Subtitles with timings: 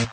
[0.00, 0.06] Yes,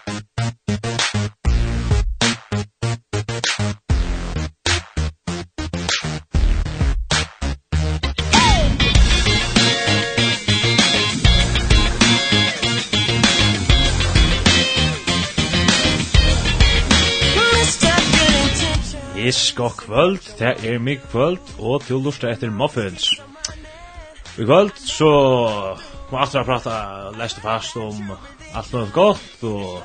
[19.56, 23.22] god kvöld, det er mig kvöld, og til lusta etter Muffins.
[24.38, 25.10] I kvöld, så
[26.12, 26.70] må atra prata
[27.20, 28.12] lest fast om
[28.54, 29.84] allt var gott och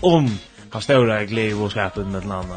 [0.00, 0.38] om
[0.70, 2.56] har stora glädje och skapen med landa.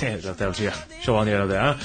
[0.00, 0.72] Det det vill säga.
[1.04, 1.76] Så han var det där.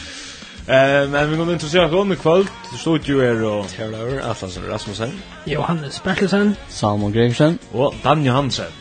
[0.67, 2.47] Eh men vi kommer inte se om i kväll.
[2.71, 5.11] Det står ju är och Taylor Atlasen Rasmussen,
[5.45, 8.71] Johannes Bertelsen, Salmon Gregersen och Dan Johansen.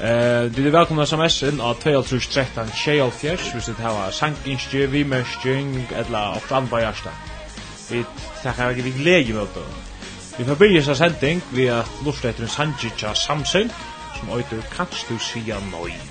[0.00, 4.10] Eh, du är välkomna som SN av 2313 Shalefish, hvis du hava
[4.72, 7.10] vi vimerskjeng, eller opprann på hjärsta.
[7.90, 8.04] Vi
[8.42, 9.89] tackar ikke vi gleder mot det.
[10.38, 13.70] Vi får byrja sending vi at lusta etter en sanji tja samsyn
[14.18, 16.09] som oitur kanst du sia noi.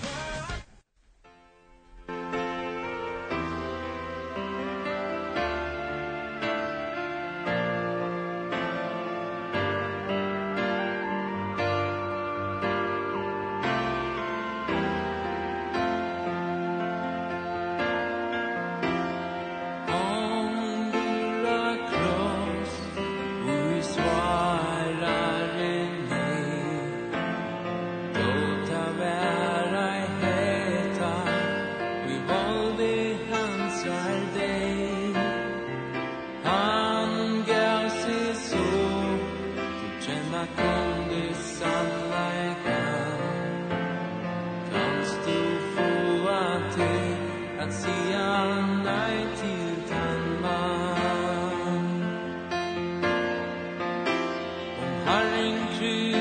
[55.09, 56.18] Herren Kristus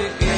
[0.00, 0.29] to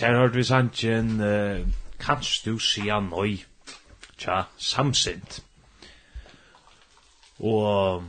[0.00, 1.66] her har vi sannsyn, uh,
[2.00, 3.44] kanst du sia noi
[4.18, 5.40] tja, samsint.
[7.38, 8.04] Og,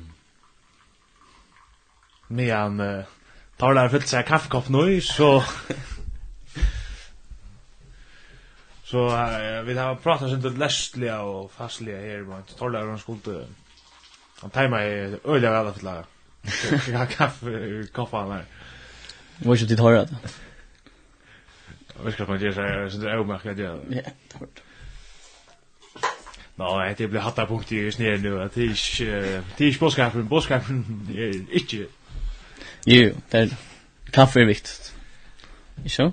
[2.30, 3.14] medan uh,
[3.58, 5.42] Tar der fyllt seg kaffekopp noi så...
[8.88, 13.48] Så uh, vi har pratat sin til lestliga og fastliga her, men Tarlar han skulle...
[14.42, 16.06] Han teima i øyla vel at
[16.86, 18.46] fylla kaffe i koffa han her.
[19.42, 20.47] Hvor er ikke tid høyre det?
[22.06, 23.80] Vi ska man till så här så det är omärkt omärkat jag.
[23.90, 24.62] Ja, det var det.
[26.58, 29.80] Nå, det blir hatta punkt i sned nu, at det er ikke, det er ikke
[29.80, 31.86] bådskapen, bådskapen er ikke.
[32.88, 33.50] Jo, det er,
[34.14, 34.94] kaffe er viktigt.
[35.78, 36.12] Ikke så?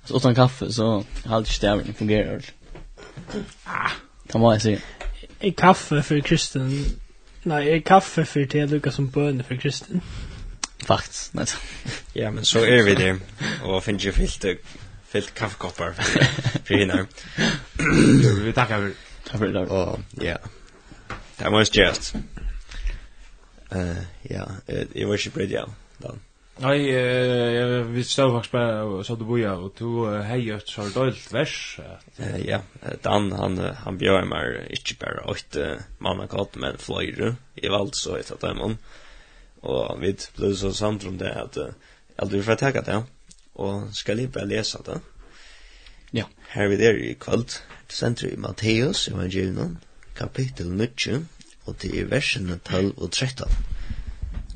[0.00, 2.40] Altså, utan kaffe, så har ikke stavringen fungerer.
[3.66, 3.90] Ah.
[4.32, 4.76] Det må jeg si.
[5.40, 6.72] Er kaffe for kristen,
[7.44, 10.02] nei, er kaffe for det lukka som bøne for kristen?
[10.90, 11.56] faktiskt.
[12.14, 13.12] ja, men så er vi det.
[13.62, 14.46] Og finner jo fyllt
[15.10, 15.94] fyllt kaffekoppar
[16.64, 17.06] for hinna.
[18.44, 18.92] Vi tackar för
[19.24, 19.68] Takk for det.
[19.70, 20.36] Og ja.
[21.38, 22.14] Det var just.
[23.72, 25.64] Eh ja, jeg var ikke pretty ja.
[25.98, 26.16] Då.
[26.60, 31.32] Nej, jag vi stod bare og så du boja og du hei hejat så døylt
[31.32, 31.78] vers.
[32.44, 32.60] Ja,
[33.04, 38.16] Dan han han bjør meg ikke bare åtte mamma kort men fløyre Jag valde så
[38.16, 38.78] ett av dem.
[39.62, 41.56] Og vi ble så samt om det at
[42.20, 43.02] jeg vi får takke det,
[43.54, 45.00] og skal jeg bare lese det.
[46.12, 46.24] Ja.
[46.50, 49.78] Her vi der i kvöld, sender i Matteus, evangelium,
[50.16, 51.26] kapittel 9,
[51.66, 53.44] og det er versene 12 og 13.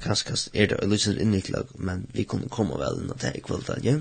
[0.02, 3.98] Kanskje er det løsende innviklag, men vi kommer komme vel inn til i kvöld, ja.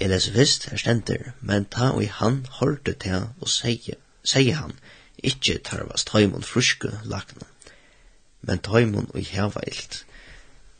[0.00, 4.72] Jeg leser først, her stender, men ta og han hørte til og sier, sier han,
[5.18, 7.46] ikkje tarvast taimon fruske lakna,
[8.42, 10.04] men taimon og heva ilt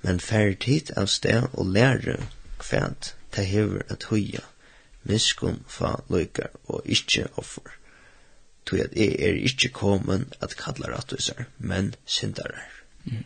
[0.05, 2.19] men fer tid av sted og lære
[2.61, 4.45] kvænt ta hever at høya
[5.05, 7.73] miskum fa loikar og ikkje offer.
[8.65, 12.69] Tui at e er ikkje komen at kalla rattusar, men syndarar.
[13.05, 13.25] Mm.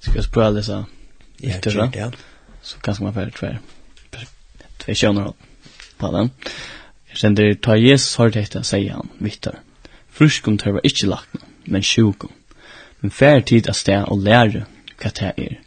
[0.00, 0.84] Skal jeg spørre alle så
[1.42, 1.60] Ja,
[1.94, 2.10] ja.
[2.62, 3.58] Så kanskje man fer tver
[4.78, 5.32] tver kjønner
[5.98, 6.30] på den.
[7.10, 9.60] Jeg sender ta Jesus har dette, sier han, vittar.
[10.10, 12.32] Fruskum tørver ikkje lakna, men sjukum.
[13.00, 14.66] Men færre tid av sted og lære
[15.00, 15.58] hva det er.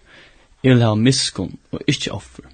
[0.63, 2.47] Jeg vil ha miskunn og ikkje offer.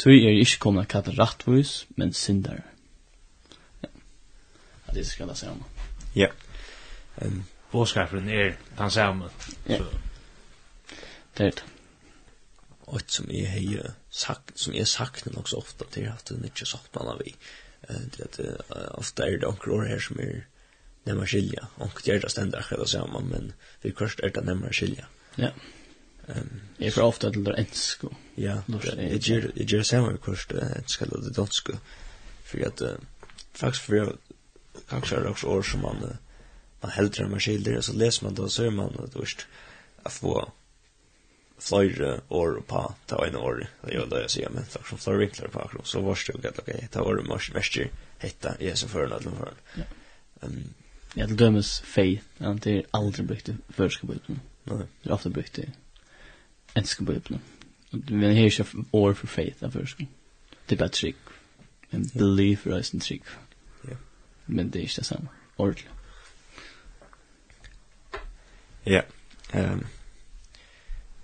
[0.00, 2.64] Tui er ikkje kommet kallet rattvis, men syndare.
[3.82, 3.88] Ja.
[4.92, 5.64] Det skal jeg si om.
[6.16, 6.28] Ja.
[7.22, 9.30] Um, Båskapen er den samme.
[9.68, 9.78] Ja.
[11.38, 11.64] Det er det.
[12.92, 16.44] Og som jeg har sagt, som jeg sagt nok så ofte, det er at den
[16.44, 17.32] ikke sakner vi.
[17.88, 18.40] Det at
[18.98, 20.42] ofte er det onker år her som er
[21.06, 21.70] nemmer skilja.
[21.80, 23.52] Onker gjør det stendig akkurat det samme, men
[23.82, 25.08] vi kvarst er det nemmer skilja.
[25.38, 25.48] Ja.
[25.48, 25.81] Yeah.
[26.28, 28.08] Ehm jag för ofta till ensko.
[28.34, 31.72] Ja, Det jag ger jag ger samma kurs det enska eller det danska.
[32.44, 32.82] För att
[33.52, 34.16] faktiskt för
[34.88, 36.16] kanske är också år som man
[36.80, 39.46] man hellre man skiljer så läser man då så är man då först
[40.02, 40.52] att få
[41.58, 43.66] flöjre år på ta en år.
[43.80, 46.58] Det gör det jag säger men faktiskt flöjre vinklar på akro så var det gott
[46.58, 46.88] okej.
[46.90, 49.52] Ta år mars väster hetta är så för att för.
[50.42, 50.74] Ehm
[51.14, 52.22] Ja, det dömes fej.
[52.38, 54.40] Det är aldrig brukt i förskolan.
[54.64, 54.86] Nej.
[55.02, 55.70] Det är ofta brukt i
[56.74, 57.40] älskar Bibeln.
[57.90, 59.98] Vi har ju år för faith där först.
[60.66, 61.16] Det är bara trygg.
[61.90, 63.22] En belief för oss en trygg.
[63.82, 63.96] Ja.
[64.46, 65.28] Men det är inte samma.
[65.56, 65.88] Ordentligt.
[68.84, 69.02] Ja.
[69.50, 69.86] Ehm.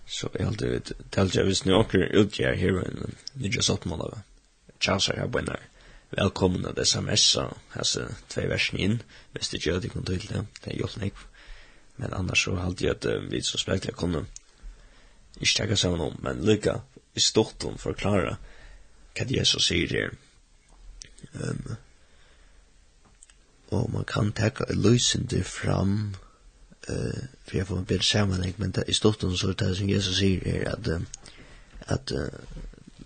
[0.07, 3.99] Så jag hade vet tälja vis nu ut jag här men det just att man
[3.99, 4.19] då.
[4.81, 5.61] Chanser jag på när.
[6.11, 9.03] Välkommen att SMS så alltså två versen in.
[9.33, 10.47] Visst det gör det kan till det.
[10.65, 11.11] Det är ju
[11.97, 14.25] Men annars så hade jag att vi så speklar kunde
[15.41, 16.81] ikke takka saman om, men lykka
[17.15, 18.37] i stort om forklara
[19.19, 20.15] hva Jesus sier her.
[21.35, 21.77] Um,
[23.75, 26.15] og man kan takka løysende fram
[26.89, 30.21] uh, for jeg får en bedre sammenheng, men i stortum så er det som Jesus
[30.23, 31.03] sier her at uh,
[31.89, 32.29] at uh,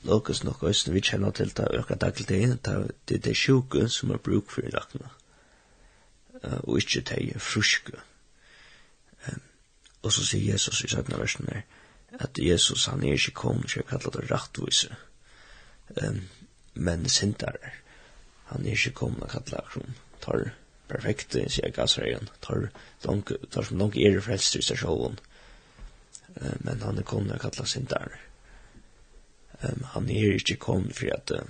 [0.03, 3.89] Lokus nok østen vi kjenner til det øka daglig det er det er det sjuke
[3.89, 5.11] som er bruk for i lakna
[6.45, 7.93] uh, og ikke det er fruske
[9.29, 9.41] um,
[10.03, 11.19] og så sier Jesus i 17.
[11.19, 11.63] versen her
[12.21, 14.93] at Jesus han er ikke kom til å kalle det rattvise
[15.97, 16.23] um,
[16.75, 17.59] men sintar
[18.51, 19.87] han er ikke kom til å kalle det
[20.23, 20.45] tar
[20.93, 22.69] perfekte sier gassreien tar,
[23.05, 25.19] donk, tar som donk er frelst i seg sjålen
[26.37, 28.05] uh, men han er kom til å kalle
[29.63, 31.45] um, han er ikke kom for at uh,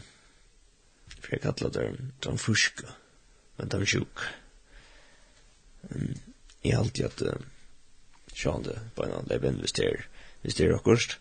[1.23, 1.87] for jeg kalle det
[2.23, 2.99] de fuske
[3.57, 4.23] men de sjuk.
[5.91, 6.15] Um,
[6.63, 7.37] i alltid at uh,
[8.35, 10.07] sjående på en annen lebenvester
[10.43, 11.19] hvis det er akkurat.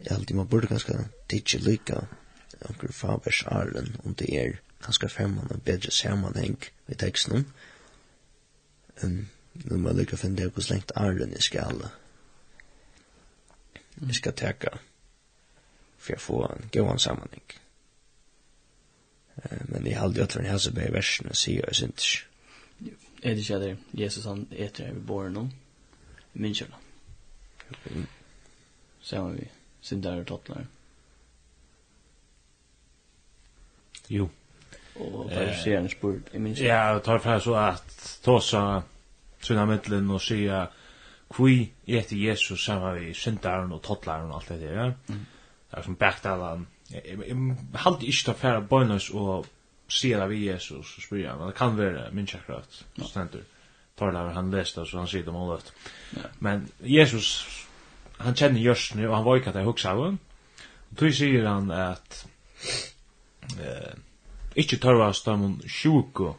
[0.00, 0.96] Jeg alltid man burde ganske
[1.28, 2.00] tidsi lykka
[2.68, 6.58] anker Fabers Arlen om det er ganske fremman en bedre sammanheng
[6.88, 7.46] i teksten.
[9.02, 11.90] Um, nu må jeg lykke å finne det hos lengt Arlen i skala.
[14.00, 14.78] Jeg skal teka
[16.00, 17.56] for jeg får en god sammanheng.
[19.36, 22.12] Uh, men jeg heldig at for en helse bei versene sier jeg synes.
[22.80, 22.96] ikke.
[23.22, 23.76] Er det ikke det?
[23.92, 25.52] Jesus han etter her vi bor noen.
[26.32, 26.78] Minnkjøla.
[27.90, 28.06] Mm
[29.10, 29.48] så har vi
[29.80, 30.66] syndare och tottlar.
[34.06, 34.28] Jo.
[34.94, 36.58] Och farisearen eh, spurt, i minns.
[36.58, 38.82] Ja, det tar fram så att tåsa
[39.40, 40.68] sina mittlen och säga
[41.30, 44.74] kvi etter Jesus samma vi syndaren och tottlaren och allt det där.
[44.74, 44.82] Ja?
[44.82, 45.26] Mm.
[45.70, 46.66] Det är som backdalan.
[46.88, 49.46] Jag hade inte ta färre bonus och
[49.88, 51.46] se det vid Jesus och spyr han.
[51.46, 52.84] Det kan vara min tjeckrat.
[52.94, 53.04] Ja.
[53.04, 53.44] Stendur.
[53.94, 55.72] Tar det han läste så han sier det målet.
[56.10, 56.22] Ja.
[56.38, 57.46] Men Jesus
[58.20, 60.04] han kjenner Jørsne, og han var ikke at jeg huksa av
[60.90, 62.24] Og tog sier han at
[63.56, 63.94] eh,
[64.58, 66.34] ikke tørvast de sjuko,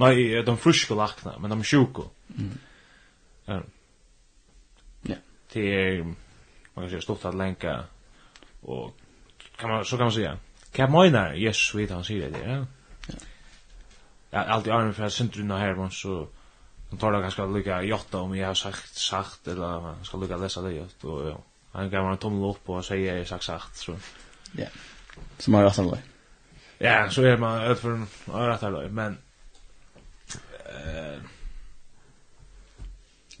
[0.00, 0.14] nei,
[0.46, 2.08] de fruske lakna, men de sjuko.
[2.34, 2.56] Mm.
[3.48, 3.60] Ja.
[5.08, 5.20] ja.
[5.52, 7.76] Det er, man kan si, stort at lenka,
[8.62, 8.94] og
[9.58, 10.26] kan man, så kan man si,
[10.76, 12.60] hva mener Jesus vidt han sier det, ja?
[14.30, 16.24] Ja, alt i armen fra sindrunna her, men så...
[16.24, 16.39] So,
[16.90, 20.60] Nu tar det ganska lika jotta om jag har sagt sagt eller ska lika läsa
[20.60, 21.40] det jott och ja.
[21.72, 23.96] Han gav mig en tummel upp och säger jag sagt sagt så.
[24.52, 24.66] Ja.
[25.38, 25.98] Som har rätt
[26.78, 29.18] Ja, så är man ut för en rätt men
[30.64, 31.20] eh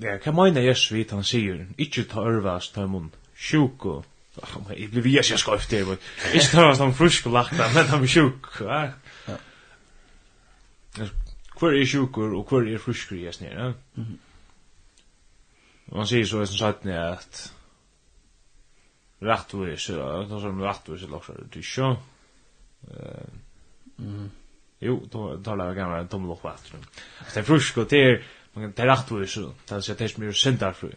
[0.02, 3.10] Ja, kan man ju svit han säger inte ta örvas ta mun.
[3.34, 4.02] Sjuko.
[4.36, 5.78] Oh, men jag blev ju så skäft det.
[5.78, 8.44] Är det han frisk lagt men han är sjuk.
[8.60, 8.88] Ja
[11.60, 13.72] hver er sjukur og hver er fruskur i snir, ja.
[13.94, 14.18] Mm -hmm.
[15.92, 17.52] Man sier så som sagt ni at
[19.22, 21.96] rattvis, ja, det er som rattvis er laksar ut ikke.
[24.80, 26.84] Jo, då då talar jag gamla tommel och vatten.
[27.34, 29.52] Det är frusko, det är man kan rätt och så.
[29.68, 30.92] det är så att det är mer är sendarfru.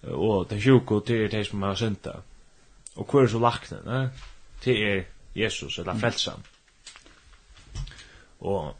[0.00, 2.22] Och det sjuk och det är det som är sendar.
[2.94, 4.10] Och hver er så lakne,
[4.64, 6.42] det är Jesus, eller frälsan.
[8.38, 8.76] Och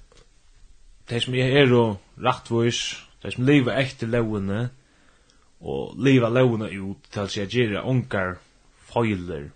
[1.09, 2.81] det som er og rattvois,
[3.23, 4.71] det som lever etter lovene,
[5.65, 8.39] og lever lovene ut til seg gjøre onkar
[8.91, 9.51] feiler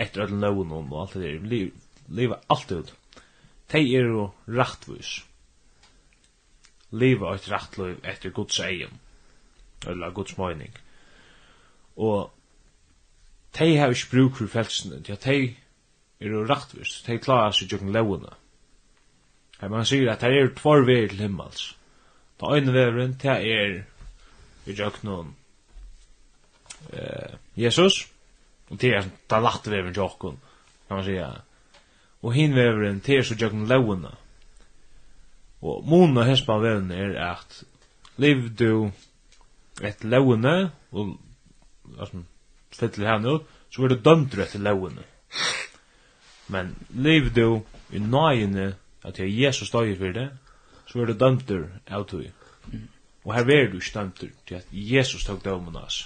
[0.00, 1.70] etter alle lovene og alt det der,
[2.08, 2.92] lever alt ut.
[3.70, 5.20] De er og rattvois.
[6.90, 8.96] Lever et rattliv etter Guds egen,
[9.86, 10.72] eller Guds mening.
[11.96, 12.32] Og
[13.58, 17.94] de har ikke bruk for frelsene, de er jo rattvois, de klarer seg jo ikke
[17.94, 18.34] lovene.
[19.60, 21.74] Her man sier at her er tvar veier til himmels.
[22.40, 23.82] Ta øyne veveren, ta er
[24.66, 25.34] i jøknun
[26.92, 28.06] eh, Jesus,
[28.70, 30.40] og ta er ta latt veveren jøknun,
[30.88, 31.42] kan man sier.
[32.24, 34.14] Og hin veveren, ta er så jøknun levuna.
[35.60, 37.62] Og mona hespa veveren er at
[38.20, 38.90] liv du
[39.84, 41.16] et levune, og
[41.98, 42.22] altså,
[42.72, 45.04] fytler henne ut, så er du dømt etter levune.
[46.50, 47.60] Men liv du
[47.92, 50.30] i nøyene, at det er Jesus støyer for det,
[50.86, 52.24] så er det dømter av tog.
[53.24, 56.00] Og her er du ikke dømter til at Jesus tok dømen av oss.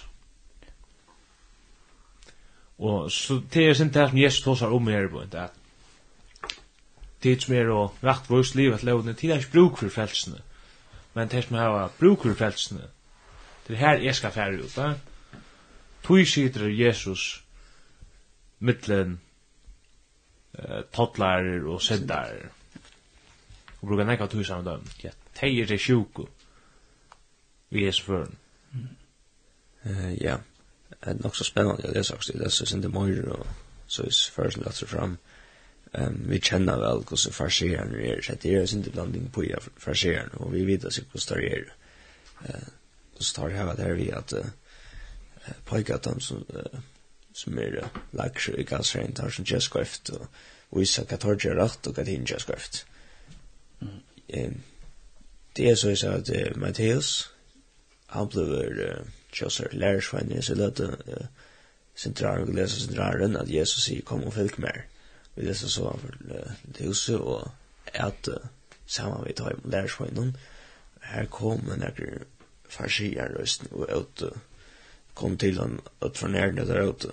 [2.78, 5.52] Og så det er sin det som Jesus tåsar om her på, at
[7.22, 10.40] det som er og rakt vårt liv at lovene, tid er ikke bruk for frelsene,
[11.14, 12.88] men det som har bruk for frelsene,
[13.68, 14.94] det er her jeg skal fære ut, da.
[16.04, 17.44] Tui sitter Jesus
[18.58, 19.20] mittlen
[20.58, 22.50] uh, toddlar og seddarer
[23.84, 24.84] og brukar nekka tusen saman døm.
[25.02, 26.24] Ja, tei er det sjuko
[27.70, 28.38] vi Jesu føren.
[30.20, 30.38] Ja,
[30.88, 34.06] det er nok så spennende, å lese sagt, det er sin det møyre, og så
[34.06, 35.18] er først lagt seg fram.
[36.30, 39.44] Vi kjenner vel hvordan farsieren er, så det er sin blanding på
[39.76, 42.64] farsieren, og vi vet ikke hvordan det er.
[43.18, 44.32] Og så tar det her der vi at
[45.66, 46.46] pojka dem som
[47.34, 47.80] som er
[48.14, 50.28] lagsjø i gassrein tar som kjøskøft og
[50.78, 52.38] viser hva tar kjø rett og hva tar kjø
[54.34, 54.62] Ehm
[55.56, 57.30] det er så jeg sa at uh, Matteus
[58.10, 60.88] han blev uh, Kjøsar lærersvein i seg løte
[61.94, 64.84] sentralen, vi leser sentralen at Jesus sier kom og fylk mer.
[65.34, 66.32] Vi leser så han
[66.78, 67.50] det huset og
[67.94, 68.28] at
[68.86, 70.36] saman vi tar med lærersveinen
[71.04, 72.24] her kom en ekker
[72.70, 74.24] farsier røsten og ut
[75.14, 77.10] kom til han ut fra nærne der ute.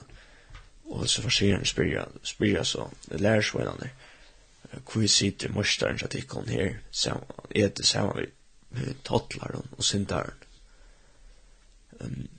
[0.89, 3.93] Og så farsieren spyrir så lærersveinen der
[4.79, 6.73] hvor sitter morstaren til kom her,
[7.55, 8.25] er det samme
[8.69, 10.33] vi tottlar og syndaren.
[11.99, 12.29] Um,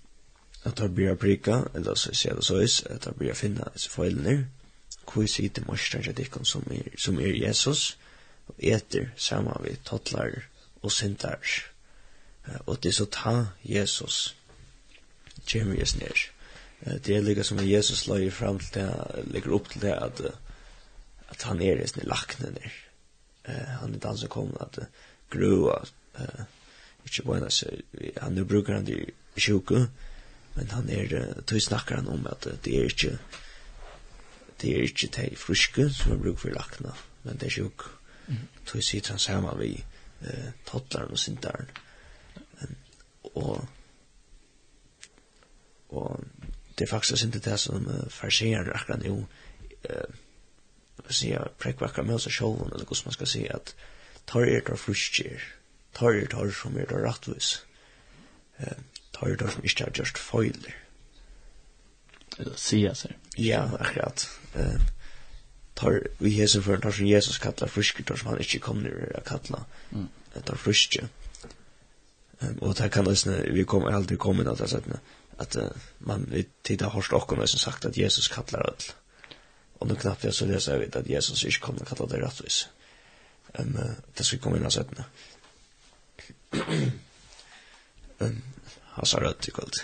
[0.65, 3.91] at han blir prika, eller så ser det så is at han blir finna disse
[3.91, 4.49] foilene,
[5.13, 7.99] hvor sitter morstaren til tikkene som, er, som er Jesus,
[8.49, 10.31] og eter samme vi tottlar
[10.83, 11.67] og syndaren.
[12.49, 14.37] Uh, og det er så ta Jesus,
[15.53, 16.25] kommer Jesus ned.
[16.87, 20.21] Uh, det er lika som Jesus la fram til det, ligger opp til det at
[20.21, 20.42] uh,
[21.33, 22.73] att han är det lakne der.
[23.45, 24.79] Eh han er den som kom att
[25.31, 25.85] grua
[26.19, 26.45] eh
[27.05, 27.67] inte bare så
[28.21, 29.89] han nu brukar han det sjuka
[30.55, 33.19] men han är tog snackar han om att det är inte
[34.61, 37.81] det är inte de friska som brukar for lackna men det är sjuk.
[38.65, 39.85] Tog sitter han sammen vi
[40.21, 41.67] eh tottlaren och sintaren.
[42.61, 42.69] där.
[43.23, 43.65] Och
[45.89, 46.21] och
[46.79, 49.25] det er faktisk ikke det som uh, farserer akkurat nå,
[49.91, 50.15] Uh,
[50.97, 53.75] vad säger jag, präckvackra med sig själv eller hur man ska säga att
[54.25, 55.43] tar er tar fruskjer
[55.93, 57.59] tar er tar som er tar rattvis
[58.57, 58.79] eh,
[59.13, 60.77] tar er tar som inte har just foiler
[62.39, 64.29] eller säga sig ja, akkurat.
[64.55, 64.81] Eh,
[65.75, 69.29] tar vi hese för tar som Jesus kallar fruskjer tar som han inte kommer att
[69.29, 70.09] kalla mm.
[70.45, 71.09] tar fruskjer
[72.39, 74.83] um, och det kan nästan vi kommer aldrig komma in att säga
[75.37, 75.57] att
[75.99, 76.27] man
[76.69, 79.02] vi har hårt och som sagt att Jesus kallar öll.
[79.83, 82.69] Og nu knappt jeg så leser jeg vidt at Jesus ikke kommer kalla det rettvis.
[83.59, 83.75] Um,
[84.19, 85.07] det skal komme inn av settene.
[88.21, 88.37] um,
[88.93, 89.81] han sa rødt i kveld.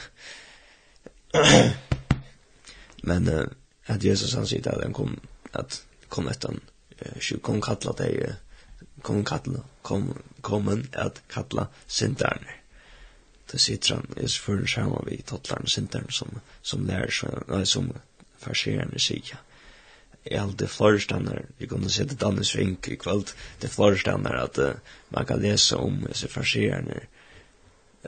[3.11, 3.43] Men uh,
[3.91, 5.19] at Jesus han sier at han kom,
[5.53, 6.63] at kom etter han,
[7.03, 10.13] uh, kom kalla det, uh, kom kalla, kom,
[10.47, 12.55] kom at kalla sinterne
[13.53, 17.93] det sitter han i förrän vi vid tottlarna sintern som, som lærer, som, nei, som
[18.39, 19.35] farserande sig
[20.25, 23.25] är allt det förstanar vi kunde se det annars vink i kväll
[23.61, 24.71] det förstanar att uh,
[25.09, 26.95] man kan läsa om så försegärna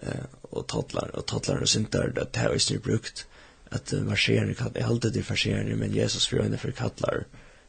[0.02, 3.26] Uh, och tottlar och tottlar och sånt där det här är ju brukt
[3.68, 7.26] att uh, marscherna kan jag håller det försegärna men Jesus för henne för kattlar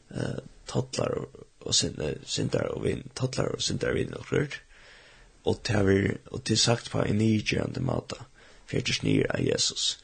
[0.10, 1.18] eh tattlar
[1.60, 4.62] och sånt där och vin Tottlar och sånt vin och rört
[5.44, 8.26] och det har och det sagt på en igande mata
[8.66, 10.04] för det snir av Jesus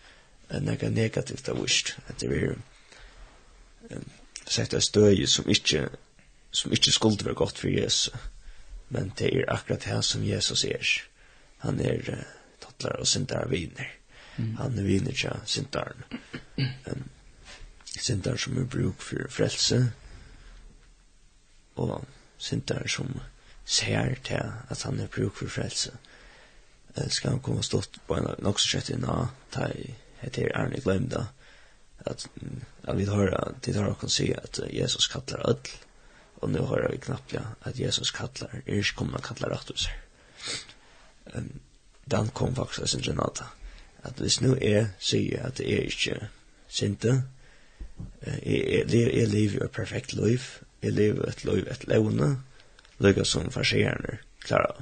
[0.54, 1.96] Uh, Nega negativt av vist.
[2.08, 2.56] att det är
[4.48, 5.88] sett et støy som ikke,
[6.52, 8.16] som ikke skulle være godt for Jesus.
[8.90, 10.88] Men det er akkurat det som Jesus er.
[11.58, 12.24] Han er uh,
[12.62, 13.86] tattler og sindar viner.
[14.38, 14.56] Mm.
[14.56, 16.04] Han er viner til sintaren.
[16.58, 17.10] Um,
[18.00, 19.92] sintaren som er bruk for frelse,
[21.76, 22.06] og
[22.38, 23.20] sintaren som
[23.66, 25.92] ser til at han er bruk for frelse.
[26.98, 30.80] Uh, skal han komme stått på en nok så kjøtt inna, ta i heter Arne
[30.82, 31.28] Glemda,
[32.06, 35.68] Ja, vi har det har också se att Jesus kallar öll
[36.36, 39.88] och nu har vi knappt ja att Jesus kallar är ju kommer kallar rätt oss.
[41.34, 41.60] Ehm
[42.08, 43.46] dan kom faktiskt en genata
[44.02, 46.28] att det nu är se att det är inte
[46.68, 47.22] synte
[48.44, 50.44] är lever ett perfekt liv
[50.82, 52.36] är lever ett liv ett levande
[52.98, 54.76] lika som förserar klarar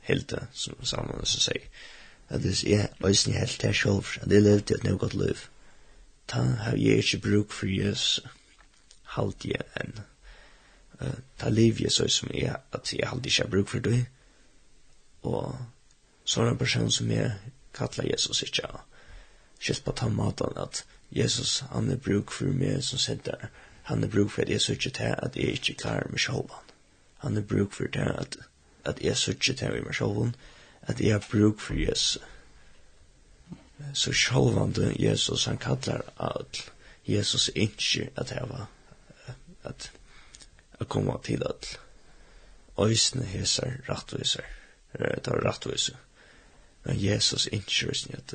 [0.00, 1.68] helt som samman så säger
[2.28, 5.36] at hvis jeg løsne helt til selv, at jeg levde et nøvgått liv,
[6.28, 8.20] ta har jeg ikke bruk for Jesus,
[9.16, 10.00] halte jeg enn.
[11.00, 14.06] Uh, ta liv jeg så som jeg, at jeg halte ikke har bruk for det,
[15.22, 15.58] og
[16.24, 17.32] så er en person som jeg
[17.74, 18.80] kallar Jesus ikke av.
[19.60, 20.84] Kjøtt på ta maten at
[21.14, 23.48] Jesus, han er bruk for meg som sitter.
[23.84, 26.52] han er bruk for at jeg sier ikke til at jeg ikke klarer meg selv.
[27.18, 28.36] Han er bruk for det at,
[28.84, 30.32] at jeg sier ikke til meg selv,
[30.86, 32.22] at jeg har bruk for Jesus.
[33.94, 36.46] Så sjålvande Jesus, han kallar all.
[37.06, 38.68] Jesus ikke at jeg var
[39.64, 39.90] at
[40.80, 41.66] jeg kom til all.
[42.88, 44.42] Øysene heser rattviser.
[44.92, 45.96] Det var rattviser.
[46.84, 48.34] Men Jesus ikke øysene at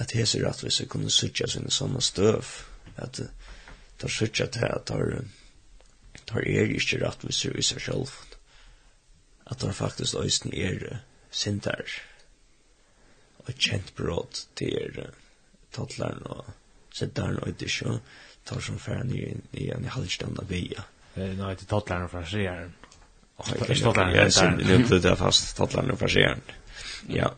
[0.00, 2.44] at heser rattviser kunne sutja sine sånne støv.
[2.96, 3.20] At
[3.98, 5.20] tar sutja til at tar
[6.26, 8.08] tar er ikke rattviser i seg selv.
[9.46, 11.84] At tar faktisk øysene er sintar
[13.46, 15.00] og kjent brot til
[15.74, 16.44] totlaren og
[16.94, 18.00] syndaren og ikke ikke
[18.46, 20.84] tar som færre nye i en halvstand av via.
[21.16, 22.74] Nå er det totlaren og frasjeren.
[23.40, 26.42] Jeg synes det er fast totlaren og frasjeren.
[27.08, 27.30] Ja.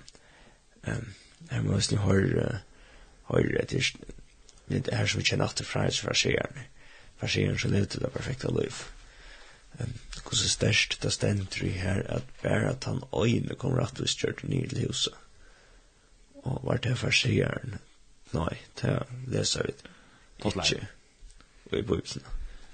[0.86, 2.58] Jeg må nesten høre
[3.28, 3.92] høre etter
[4.72, 6.64] det er som vi kjenner at det fra frasjeren.
[7.20, 8.78] Frasjeren som levde det perfekte liv
[10.22, 14.68] hvordan størst det stender i her, at bare at han øyne kom rettvis kjørt nye
[14.68, 15.14] til huset.
[16.42, 17.78] Og var det for sier
[18.32, 18.94] Nei, det
[19.28, 19.74] leser vi
[20.48, 20.86] ikke.
[21.70, 22.22] Og i bøybsen.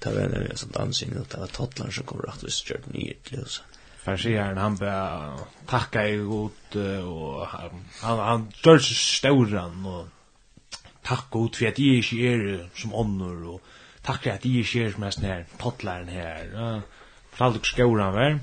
[0.04, 3.16] Det var nemlig en sånn dansing, at det var Totland som kom rettvis kjørt nye
[3.26, 3.78] til huset.
[4.04, 11.26] Farsieren, han bare takka i god, og han, han, han dør seg stauran, og takk
[11.34, 12.46] god for at jeg ikke er
[12.78, 13.74] som ånder, og
[14.06, 16.97] takk for at jeg ikke er som er sånn her, tottleren her, og
[17.38, 18.38] fortalte hur skor var.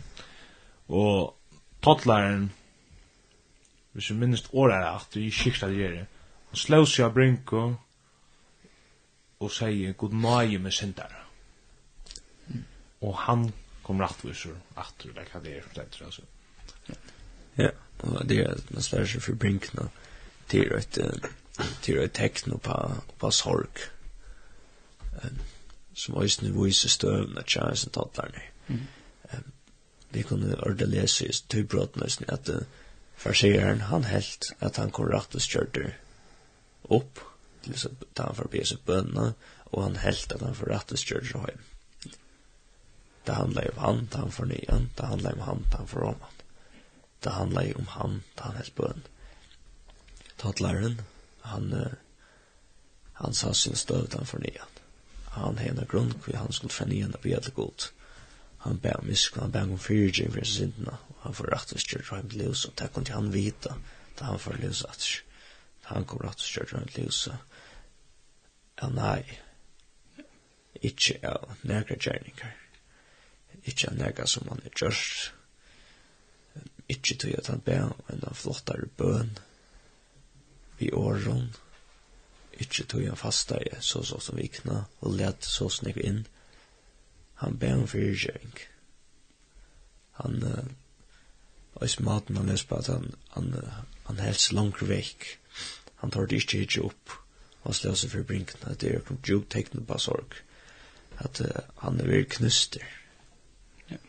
[0.87, 1.35] Og
[1.83, 2.51] tottlaren,
[3.91, 6.07] hvis jeg minnes året er at vi skikta det gjerne,
[6.49, 7.63] han slå seg av brinko
[9.39, 11.11] og sier god nøye med sindar.
[13.01, 13.49] Og han
[13.83, 16.23] kom rattvisur, atter, det er det er, det er det
[17.57, 19.89] Ja, og det er at man slår seg for brinkna
[20.49, 20.97] til et
[21.81, 22.73] til et tekno på
[23.19, 23.79] på sorg.
[25.93, 28.54] Som også nu viser støvna tjæren som tatt der
[30.15, 32.49] Vi kunne ordet lese i tøybrådnøysen at
[33.15, 35.91] farsieren han helt at han kom rett og kjørte
[36.93, 37.19] opp
[37.65, 39.31] til så ta han forbi seg bønna
[39.71, 41.65] og han helt at han får rett og kjørte seg hjem.
[43.25, 46.07] Det handler om han, det han for nyan, det handler om han, det han for
[46.11, 46.41] om han.
[47.25, 49.05] Det handler om han, det han helt bønn.
[50.37, 50.99] Tatlaren,
[51.41, 51.73] han,
[53.13, 54.77] han sa sin støv, han for nyan.
[55.35, 57.91] Han hena grunn, hvor han skulle fra og be til godt
[58.65, 62.07] han bär om isk, han bär om fyrtjum för sindina, og han får rættis kjørt
[62.09, 63.75] heim til ljus, og det kunne han vita,
[64.17, 65.05] da han får ljus at
[65.91, 67.19] han kom rættis kjørt heim til ljus,
[68.81, 69.21] ja nei,
[70.81, 72.57] ikkje av negra gjerningar,
[73.63, 75.29] ikkje av negra som han er gjørst,
[76.89, 79.35] ikkje tog at han bær om en flottare bøn,
[80.81, 81.51] vi åren,
[82.57, 86.25] ikkje tog han fasta i så så som vikna, og let så snakk inn,
[87.41, 88.55] han ber om fyrkjøring.
[90.21, 90.63] Han, uh,
[91.75, 93.51] og i maten han leser på at han, han,
[94.07, 95.27] han helst langt vekk.
[96.03, 97.15] Han tar det ikke ikke opp,
[97.65, 100.37] han slår seg for brinken, at det er jo djukt tekne på sorg.
[101.19, 102.85] At uh, han er veldig knuster.
[103.89, 103.99] Ja.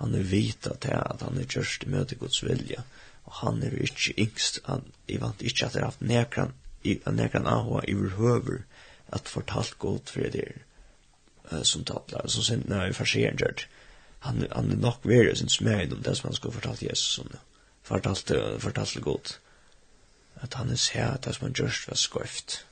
[0.00, 2.84] Han er vita til at han er kjørst i møte Guds vilja,
[3.28, 6.56] og han er ikke yngst, han jeg vant ikke at det er haft nekran,
[7.12, 8.64] nekran ahua i høver,
[9.12, 10.60] at fortalt godt for det er
[11.52, 13.68] uh, som tapplar, som sin när vi farseren gjort.
[14.18, 17.28] Han han är nog värre sin smärd om det som han skulle fortalt Jesus om.
[17.82, 19.38] Fortalt fortalt gott.
[20.34, 22.64] Att han är så att det som han gjort var skoft.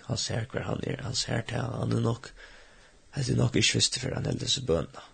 [0.00, 2.32] Han ser hver han er, han ser til han, er nok,
[3.10, 5.04] han er nok ikke visste for han heldig seg bønene.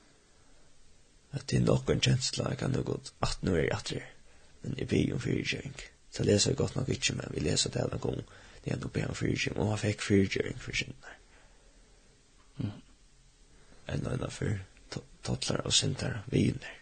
[1.32, 4.00] At det er nok en kjensla, jeg kan jo godt, at nå er jeg atri.
[4.62, 5.74] men jeg blir om fyrtjøring.
[6.10, 8.22] Så leser jeg godt nok ikke, men vi leser det en gang,
[8.64, 11.14] det er nok blir om fyrtjøring, og han fikk fyrtjøring for sinne
[13.94, 14.60] enn enn for
[15.22, 16.76] tattlar og sintar viner.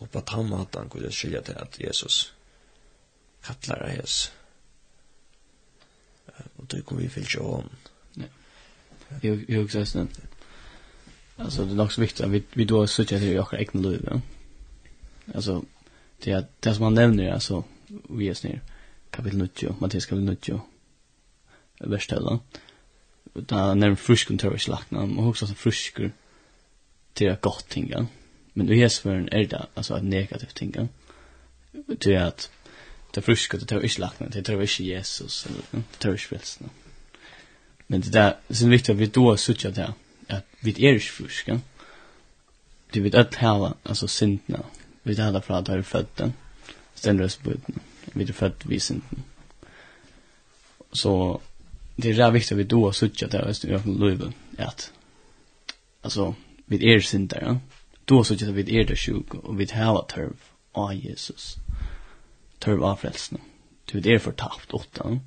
[0.00, 2.32] Og på tammatan kunne jeg skilja til at Jesus
[3.44, 4.32] kattlar av Jesus.
[6.56, 7.70] Og det kommer vi fyllt jo om.
[9.22, 10.20] Jag jag sånn at
[11.40, 14.08] Alltså det är också viktigt att vi, vi då söker till våra egna liv.
[14.10, 14.20] Ja?
[15.34, 15.64] Alltså
[16.18, 17.64] det, är, det som man nämner alltså
[18.08, 18.60] vi är snir
[19.10, 20.60] kapitel 9 Matteus kapitel 9
[21.78, 22.08] vers
[23.34, 26.12] da när fruskon tar i slakna och också som fruskor
[27.12, 28.06] till att gott tinga
[28.52, 30.88] men det är en är det alltså att negativt tinga
[32.06, 32.50] är att
[33.10, 36.68] det fruskor det tar i slakna det tar i Jesus eller det tar i frälsna
[37.86, 39.94] men det där det är viktigt att vi då söker det
[40.28, 41.60] att vi är fruska
[42.90, 44.64] det vet att hela alltså syndna
[45.02, 46.32] vi det hela från att ha födda
[46.94, 47.52] ständigt på
[48.12, 49.22] vi är född vi synden.
[50.92, 51.40] så
[52.00, 54.92] det är rätt viktigt att vi då söker det här i alla fall löven att
[56.02, 56.34] alltså
[56.66, 57.60] vid er syndare ja?
[58.04, 60.36] då söker det vi är det sjuk och vid hela törv
[60.72, 61.56] av Jesus
[62.58, 63.38] törv av frälsen
[63.84, 65.18] du vet er förtapt åtta ja?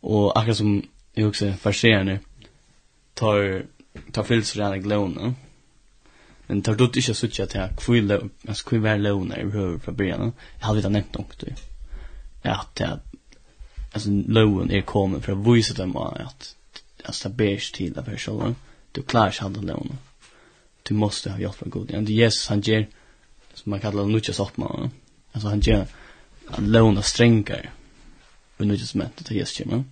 [0.00, 0.82] och akkurat som
[1.14, 2.18] jag också förser nu
[3.14, 3.62] tar
[4.12, 5.34] tar fylls för glåna
[6.46, 10.32] men tar du inte söker det att kvilla alltså kvilla låna i huvud från början
[10.58, 11.44] jag hade inte nämnt något
[12.42, 13.07] att att
[13.92, 16.56] alltså lowen är kommer för att visa dem att
[17.04, 18.54] alltså det bärs till av för själva
[18.92, 19.98] du klarar sig handla lowen
[20.82, 22.88] du måste ha hjälp från god och Jesus han ger
[23.54, 24.60] som man kallar nutja upp
[25.32, 25.86] alltså han ger
[26.46, 27.70] att låna strängar
[28.56, 29.84] och nutja med till Jesus kommer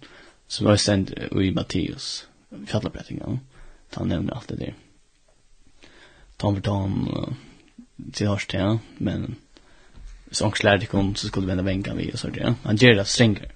[0.49, 2.27] så var sänd i Matteus
[2.67, 3.41] fjällabrättingen
[3.95, 4.75] han nämner allt det där.
[6.37, 7.37] Tom för Tom
[8.13, 9.35] till hörs till men
[10.31, 12.95] så han lärde kom så skulle vi vända vänkan vi och så där han ger
[12.95, 13.53] det strängar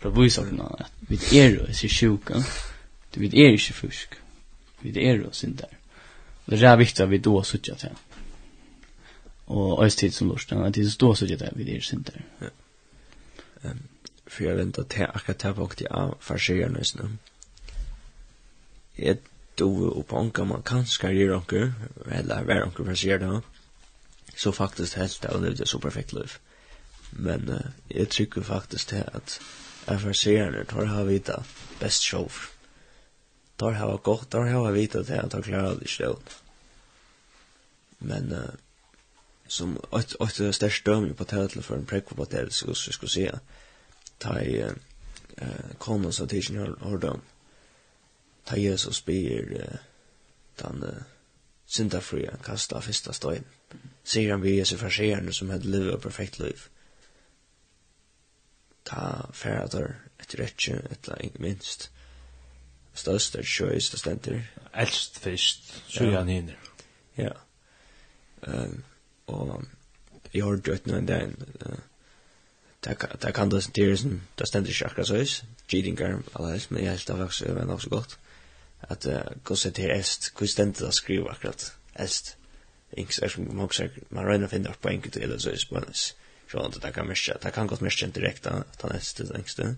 [0.00, 2.40] for å vise oss at vi er jo ikke sjuka,
[3.16, 4.16] vi er ikke fusk,
[4.80, 5.76] vi er jo sin der.
[6.50, 7.96] Det er viktig at vi da sutja til.
[9.46, 12.22] Og øyestid som lort, at vi da sutja til, vi er sin der.
[12.40, 12.48] Ja.
[13.70, 13.80] Um,
[14.26, 17.10] for jeg venter til akkurat til vokti av farsier nøysene.
[18.98, 19.18] Jeg
[19.58, 21.72] dove og på onka man kan skarriere onker,
[22.06, 23.40] eller hver onker farsier da,
[24.36, 26.38] så faktiskt helt det, og det er så perfekt liv.
[27.12, 29.40] Men uh, jag tycker faktiskt det att
[29.86, 31.44] er farserande, tar ha vita
[31.80, 32.30] best show.
[33.56, 36.16] Tar ha gott, tar ha vita det att han klarar det själv.
[37.98, 38.50] Men uh,
[39.46, 43.06] som ett ett störst döm på tätel för en prick på det så så ska
[43.06, 43.32] se.
[44.18, 44.72] Ta eh
[45.88, 47.20] uh, så tills nu har döm.
[48.44, 49.80] Ta Jesus ber
[50.56, 51.04] den
[51.66, 53.44] syndafria kasta första stein.
[54.04, 56.68] Sier han vi Jesus farserande som hadde livet perfekt liv
[58.90, 61.90] ta færdar et rettje, et la ikke minst.
[62.94, 64.40] Størst er sjøys, det stender.
[64.74, 66.70] Elst fyrst, sjøyan hinner.
[67.18, 67.30] Ja.
[68.42, 68.82] Um,
[69.26, 69.64] og
[70.34, 71.36] jeg har drøtt noen dagen,
[72.84, 77.10] det kan det sentere som, det stender ikke akkurat sjøys, cheatingar, alles, men jeg helst
[77.10, 78.18] av også, jeg så godt,
[78.82, 82.36] at uh, gå et her est, hvor stender det å skrive akkurat est,
[82.98, 85.94] Inks er som man røyner finner på enkelt, eller så er spennende
[86.50, 89.76] från det kan märka det kan gott märka direkt att han är stängsten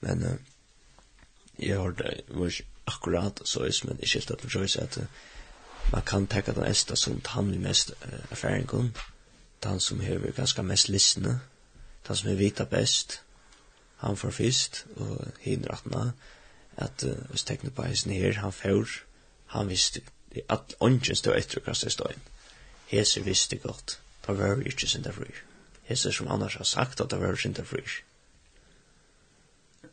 [0.00, 0.32] men uh,
[1.56, 2.52] jag det var
[2.84, 4.98] akkurat så är men det skilt att försöka säga att
[5.92, 8.92] man kan ta den ästa som han vill mest uh, affären kom
[9.62, 11.38] han som behöver ganska mest lyssna
[12.06, 13.20] han som är vita bäst
[13.96, 16.12] han får fyrst og hinner att man
[16.76, 18.86] at uh, oss teckna på hans ner han får
[19.46, 20.00] han visste
[20.48, 22.24] at ongen stod etter hva kastet stod inn.
[22.90, 25.14] Hese visste godt, da var vi ikke sin det
[25.88, 28.04] hesser som annars har sagt at det var ikke frisk.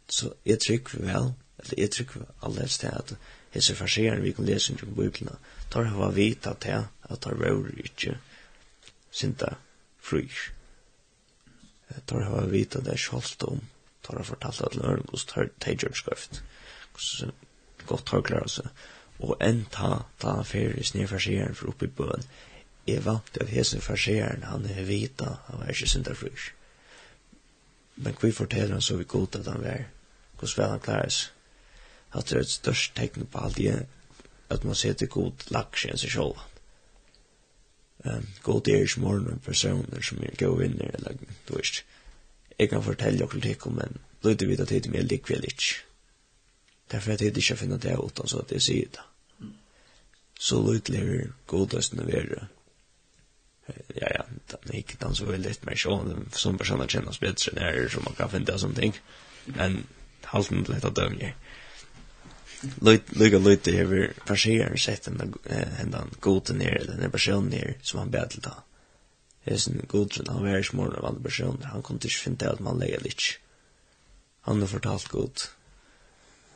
[0.10, 3.16] Så jeg trykker vel, eller jeg trykker alle til at
[3.54, 5.38] hesser farsieren vi kan lese ikke på bøklene,
[5.72, 8.18] tar hava vita til at det var ikke
[9.12, 9.56] sinta
[10.02, 10.52] frisk.
[12.08, 13.62] Tar hava vita det kjalt om,
[14.04, 16.44] tar hava fortalt at løren hos teigjørskrift,
[16.94, 17.26] hos
[17.88, 18.68] godt har klart seg,
[19.24, 22.26] og enn ta, ta fyrir snedfarsieren for oppi bøen,
[22.88, 26.50] er vant av hesen farseren, han er vita, han er ikke synderfryr.
[27.96, 29.86] Men hva forteller han så vi god at han er,
[30.40, 31.20] hvordan vel han klares.
[31.20, 31.32] seg.
[32.14, 33.86] At det er et størst tegn på alt det,
[34.50, 36.42] at man ser til god laks i seg selv.
[38.06, 41.18] Um, god er ikke morgen og personer som er gode vinner, eller
[41.48, 41.84] du vet.
[42.60, 45.82] Jeg kan fortelle dere til om, men lyder vi da tid med likvel ikke.
[46.92, 49.06] Derfor er det ikke å finne det utan så at jeg sier det.
[50.40, 52.48] Så lyder det godest å være
[53.96, 54.26] ja, ja,
[54.64, 58.30] den gick den så väldigt mer så, som personer kännas bättre när som man kan
[58.30, 58.94] finna sånting.
[59.46, 59.84] Men
[60.22, 61.32] halten lite av dem ju.
[63.10, 65.34] Lugga lite över passager sett den
[65.78, 68.50] händan goten ner, den här personen ner som han bad ta.
[68.50, 68.64] då.
[69.44, 72.52] Det är sin godsen, han var i smorgon av andra personer, han kunde inte finna
[72.52, 73.24] att man lägger lite.
[74.42, 75.42] Han har fortalt god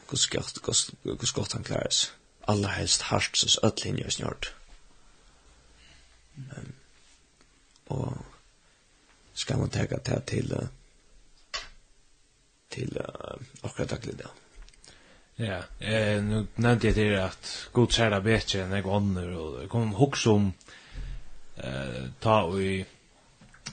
[0.09, 2.11] hur skott han klarar sig.
[2.41, 4.53] Alla helst harst, så öll hinner jag snart.
[6.33, 6.73] Men
[7.93, 8.17] Og
[9.37, 10.51] skal man tega det til
[12.73, 14.29] til uh, akkurat daglig det.
[15.37, 19.59] Ja, eh, nu nevnte jeg til at god ser det bedre enn jeg ånder, og
[19.59, 20.47] det kom hoks om
[21.61, 22.79] eh, ta i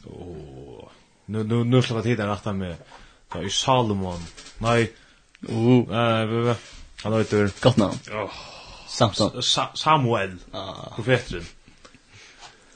[0.05, 0.91] og
[1.33, 2.83] nu, nu, nu slår jeg tiden rett med
[3.33, 4.21] ta i Salomon,
[4.61, 4.91] nei,
[5.49, 6.53] uh, eh,
[7.01, 7.99] han heter Godt navn.
[8.13, 8.37] Oh,
[8.89, 9.43] Samson.
[9.43, 10.93] Sa Samuel, ah.
[10.99, 11.49] profeteren.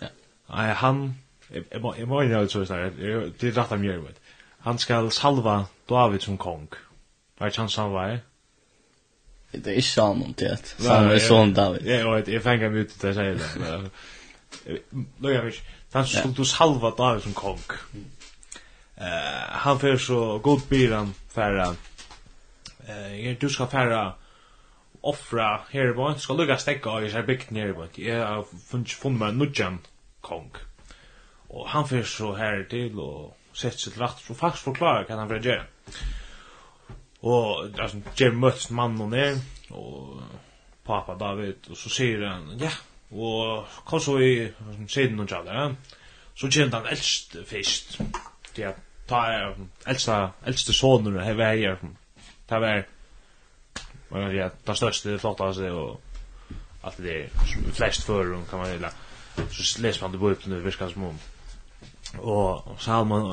[0.01, 0.09] Ja.
[0.49, 1.03] Nei, han
[1.51, 4.35] Jeg må innrømme så snart, det er rett av mjør, vet.
[4.67, 6.69] Han skal salva David som kong.
[7.39, 8.21] Hva er han salva er?
[9.53, 10.53] Det er ikke han om det,
[10.85, 11.87] han er sånn David.
[11.89, 14.79] Ja, og jeg fenger meg ut til å si det.
[14.93, 15.61] Nå er jeg
[15.93, 17.63] han skulle du salva David som kong.
[19.65, 21.75] Han fyrir så god byran færa,
[23.41, 24.03] du skal færa
[25.03, 28.05] offra her i skal lukka stekka og jeg ser bygd nere i.
[28.05, 29.79] Jeg har funnet meg nudjan
[30.21, 30.51] kong.
[31.49, 35.19] Og han får så her til og sett sig till rätt för faktiskt förklara kan
[35.19, 35.65] han för gjøre.
[37.23, 40.23] Og altså, Jim møttes mannen og ned, og
[40.87, 42.71] pappa David og så sier han ja
[43.11, 44.49] og kom så i
[44.89, 45.71] siden og tjallet, ja,
[46.35, 48.01] Så kände han eldst fyrst,
[48.55, 48.77] til at
[49.09, 49.55] ta er
[49.87, 51.79] eldste, eldste sonen här var här.
[52.49, 52.85] Ta var
[54.11, 56.01] Men ja, ta største, flottaste og
[56.83, 57.29] alt det der,
[57.73, 58.91] flest för kan man gilla.
[59.51, 61.19] Så leser man det på upp det, virkar som om
[62.19, 63.33] og Salman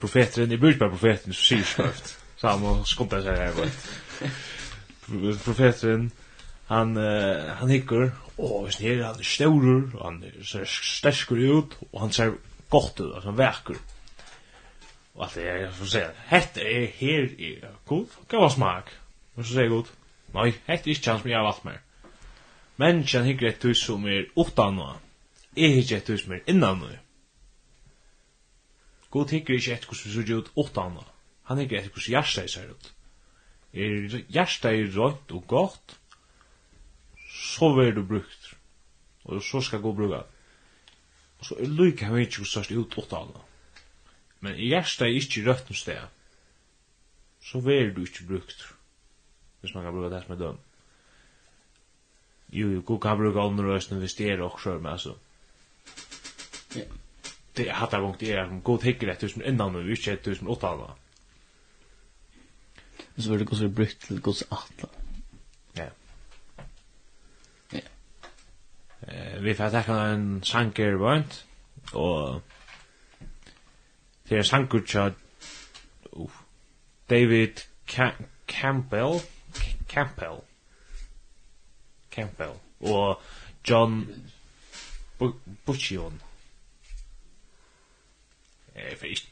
[0.00, 2.14] profeteren, jeg bruker bare profeteren, så sier skrift.
[2.40, 4.30] Salman skumpa seg her, vet.
[5.44, 6.08] Profeteren,
[6.70, 11.76] han, uh, han hikker, og hvis han er, han er staurer, han ser stersker ut,
[11.92, 12.36] og han ser
[12.70, 13.80] godt ut, han vekker.
[15.18, 17.54] Og alt det er, så sier han, hette er her i
[17.90, 18.92] god, gav smak.
[19.36, 19.92] Og så sier jeg god,
[20.38, 21.80] nei, hette er ikke han som jeg har valgt meg.
[22.80, 24.94] Men han hikker et hus som er utan noe,
[25.60, 26.92] Jeg hikker etter hos mer innan nu.
[29.12, 30.96] God hikker ikke et hos vi ser ut åttan.
[31.50, 32.92] Han hikker etter hos hjertet ser ut.
[33.74, 35.96] Er hjertet er rønt og godt,
[37.28, 38.54] så vil du brukt.
[39.28, 40.24] Og så skal gå bruka.
[41.38, 43.36] Og så er lykke han ikke hos størst ut åttan.
[44.40, 46.00] Men hjertet er ikke rønt hos det.
[47.44, 48.64] Så vil du ikke brukt.
[49.60, 50.66] Hvis man kan bruka det som er dømt.
[52.52, 55.14] Jo, jo, god kan bruka andre omrøsning hvis det er også, men altså
[57.60, 60.76] det har det gått är en god hikker rätt tusen innan nu inte tusen åtta
[60.76, 60.96] va.
[63.16, 64.88] Så var det gos er brukt til gos atla.
[65.76, 65.88] Ja.
[67.72, 67.80] Ja.
[69.08, 71.46] Eh vi får ta en sanker vant
[71.92, 72.42] og
[74.28, 75.14] det er sanker chat
[77.10, 77.66] David
[78.46, 79.20] Campbell
[79.88, 80.40] Campbell
[82.10, 83.22] Campbell og
[83.68, 84.08] John
[85.66, 86.20] Buccion
[88.88, 89.28] jeg får ikke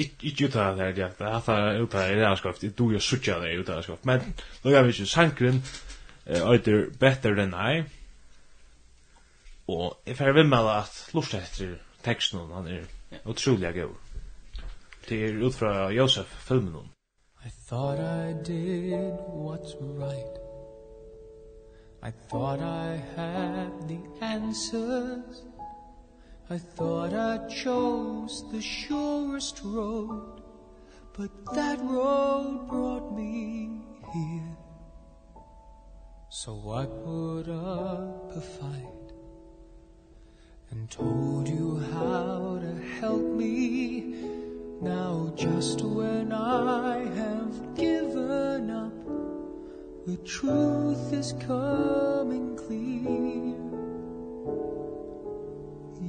[0.00, 1.48] ikke ut av det her diakt, jeg hatt
[1.80, 4.22] ut av det her skrift, jeg dog jo suttja det ut av det skaft, men
[4.62, 5.62] nå gav vi ikke sankren,
[6.26, 7.82] øyder better than I,
[9.70, 12.86] og jeg får vimmel at lort etter teksten, han er
[13.26, 13.98] utrolig god.
[15.08, 16.90] Det er ut fra Josef filmen.
[17.44, 20.36] I thought I did what's right.
[22.02, 25.49] I thought I had the answers.
[26.52, 30.42] I thought I chose the surest road
[31.16, 33.82] But that road brought me
[34.12, 34.56] here.
[36.28, 39.12] So I put up a fight
[40.72, 44.16] And told you how to help me.
[44.80, 49.06] Now just when I have given up
[50.04, 52.49] The truth is coming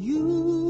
[0.01, 0.60] you.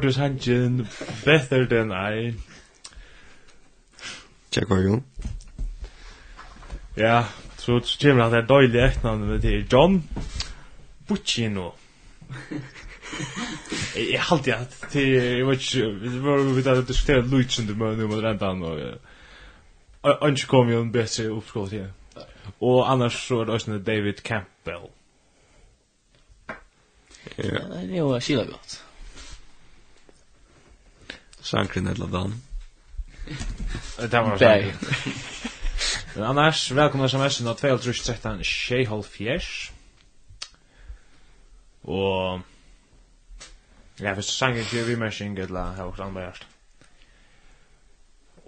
[0.00, 0.88] Curtis Hankin,
[1.24, 2.34] Better Than I.
[4.50, 5.02] Check var jo.
[6.96, 7.24] Ja,
[7.56, 10.08] så kommer han der døylige ettnavnet til John
[11.08, 11.70] Buccino.
[13.96, 17.76] Jeg halte jeg at til, jeg vet ikke, vi var vidt at diskutere Luitsen til
[17.76, 21.88] meg nå mot rentan, og ønske kom jo en bedre oppskål til.
[22.60, 24.88] Og annars så er det også David Campbell.
[27.36, 28.46] Ja, det var jo skila.
[31.42, 32.42] Sankrin eller Dan.
[33.96, 34.74] Det var Sankrin.
[36.14, 39.72] Men annars, velkomna sms'en av 2.13 Sheihol Fjers.
[41.82, 42.40] Og...
[44.00, 46.46] Ja, hvis Sankrin gjør vi mer syng, eller har vi andre hjert.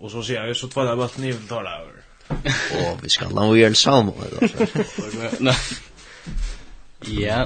[0.02, 2.00] Og så sier jeg, så tvar det bare nivel tar det over.
[2.80, 4.14] Og vi skal la vi gjøre sammen,
[5.46, 5.54] da.
[7.08, 7.44] Ja.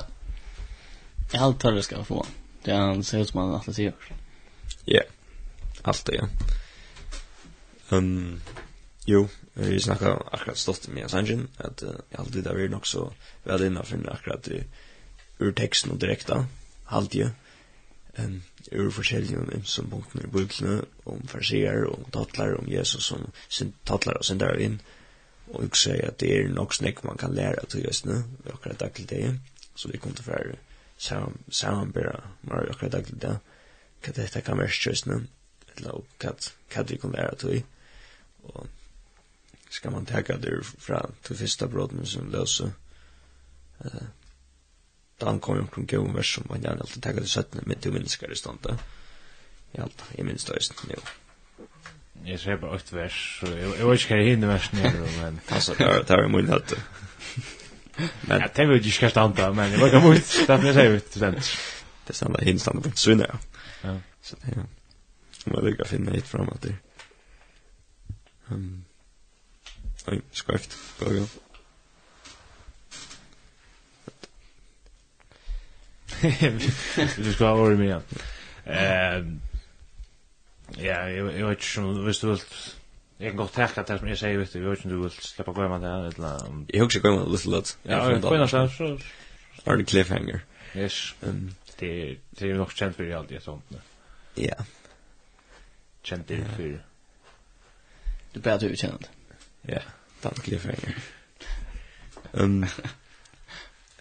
[1.33, 2.27] Jeg har alt skal få.
[2.65, 3.93] Det er han ser ut som han alltid sier.
[4.87, 4.95] Ja.
[4.95, 5.16] Yeah
[5.87, 6.29] allt det.
[7.91, 8.41] Ehm um,
[9.07, 13.13] jo, vi snackar akkurat stått med Sanjin att uh, jag alltid där är nog så
[13.45, 14.65] väl inne för akkurat i
[15.39, 16.47] ur texten och direkta
[16.85, 17.29] halt ju.
[18.15, 23.33] Ehm um, ur forskjellige som ymsenpunktene i Bibelene, om farsier, om tattler, om Jesus som
[23.49, 24.81] sin tattler og sin der inn,
[25.53, 28.81] og jeg sier at det er nok snakk man kan lære til Jøsne, ved akkurat
[28.81, 29.41] dag til det,
[29.75, 30.57] så vi kommer til å være
[31.51, 33.37] sammenbæra med akkurat dag til det,
[34.03, 35.21] hva dette kan være Jøsne,
[35.77, 37.65] fettla upp kat kat det kommer att vi
[38.43, 38.67] och
[39.69, 42.71] ska man ta det från til första brodden som löser
[43.85, 44.07] eh
[45.21, 47.93] dan kom ju kring gå vers som man gärna alltid tar det sätt med til
[47.93, 48.79] minskar i standa
[49.73, 50.95] i allt i minst det nu
[52.25, 55.23] Jeg ser bare åtte vers, så jeg, jeg vet ikke hva jeg hinner versen gjør,
[55.23, 55.41] men...
[55.55, 56.79] Altså, det er jo mulig at det.
[58.23, 58.41] Men...
[58.41, 60.75] Jeg tenker jo ikke hva standa, men jeg var ikke mot, det er det jeg
[60.75, 61.45] sier ut, det er det.
[62.09, 63.29] Er sånn at hinner standa på et syne,
[63.85, 63.95] ja.
[64.23, 64.67] Så det er jo...
[65.47, 66.73] Så må jeg lykke finne hit frem at det
[68.51, 68.85] um,
[70.11, 71.29] Oi, skreft, gå igjen
[77.23, 78.17] Du skal ha vært med.
[78.67, 79.31] Igjen
[80.83, 82.43] Ja, jeg vet ikke om, hvis du vil
[83.21, 85.03] Jeg kan godt teka det som jeg sier, vet du, jeg vet ikke om du
[85.05, 88.23] vil slippe å med det eller Jeg har ikke glemmet det litt litt Ja, jeg
[88.25, 88.91] kan ikke så
[89.67, 90.43] Are the cliffhanger.
[90.77, 91.15] Yes,
[91.79, 93.79] det er nok kjent for i alt jeg sånt
[94.37, 94.59] Ja,
[96.07, 96.85] kjent det för
[98.33, 99.11] Du bär du kjent.
[99.63, 99.81] Ja,
[100.21, 100.97] tack cliffhanger.
[102.33, 102.67] Ehm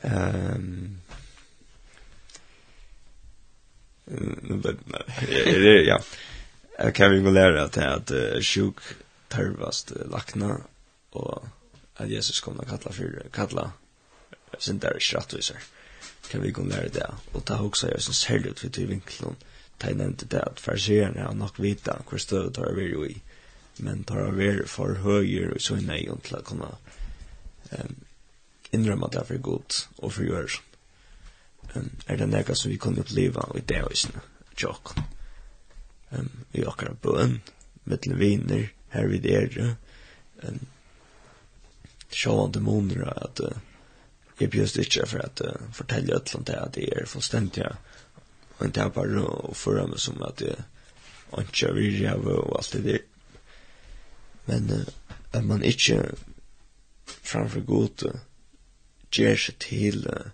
[0.01, 1.01] ehm
[4.06, 6.01] Nej, ja.
[6.78, 8.12] Jag Kan vi gå lära att det att
[8.43, 8.80] sjuk
[9.28, 10.62] tarvast lakna
[11.10, 11.45] och
[11.95, 13.72] att Jesus kommer att kalla för kalla
[14.60, 15.58] sin där strattvisar.
[16.30, 19.36] Kan vi gå lära det och ta också jag som ser ut för till vinkeln
[19.84, 23.15] de nevnte det at farsierne har nok vita hvor støv tar vi jo i,
[23.84, 26.69] men tar vi for høyere og så nei om til å kunne
[27.71, 27.97] um,
[28.71, 30.55] innrømme det for godt og for gjør.
[31.73, 34.23] Um, er det nega som vi kunne oppleve i det høysene,
[34.55, 34.95] tjokk.
[36.15, 37.41] Um, vi akkurat bøen,
[37.84, 39.76] mittel viner, her vid er,
[40.45, 40.61] um,
[42.15, 43.57] sjående måneder at uh,
[44.39, 47.67] jeg bjøst ikke for at uh, fortelle et eller annet at jeg er fullstendig
[48.60, 50.64] og det er bare å føre meg som at jeg
[51.41, 53.03] ikke vil gjøre og alt det der.
[54.45, 54.86] Men uh,
[55.34, 55.99] at man ikke
[57.06, 58.20] framfor god uh,
[59.12, 60.32] gjør seg til uh,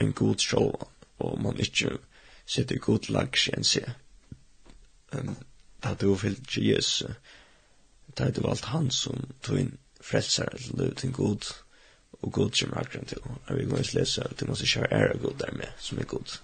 [0.00, 0.74] en god sjål,
[1.18, 1.96] og man ikke
[2.46, 3.90] sitter god lags igjen seg.
[5.14, 5.36] Um,
[5.82, 7.14] da du fyllt ikke Jesus uh,
[8.18, 11.46] da du valgt han som tog inn frelser til liv til god,
[12.22, 13.22] og god som akkurat til.
[13.48, 16.04] Jeg vil gå og lese til man skal kjøre ære god der med, som er
[16.04, 16.36] god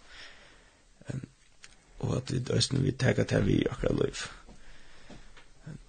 [2.00, 4.22] og at vi døsne vi tega til vi akkurat liv.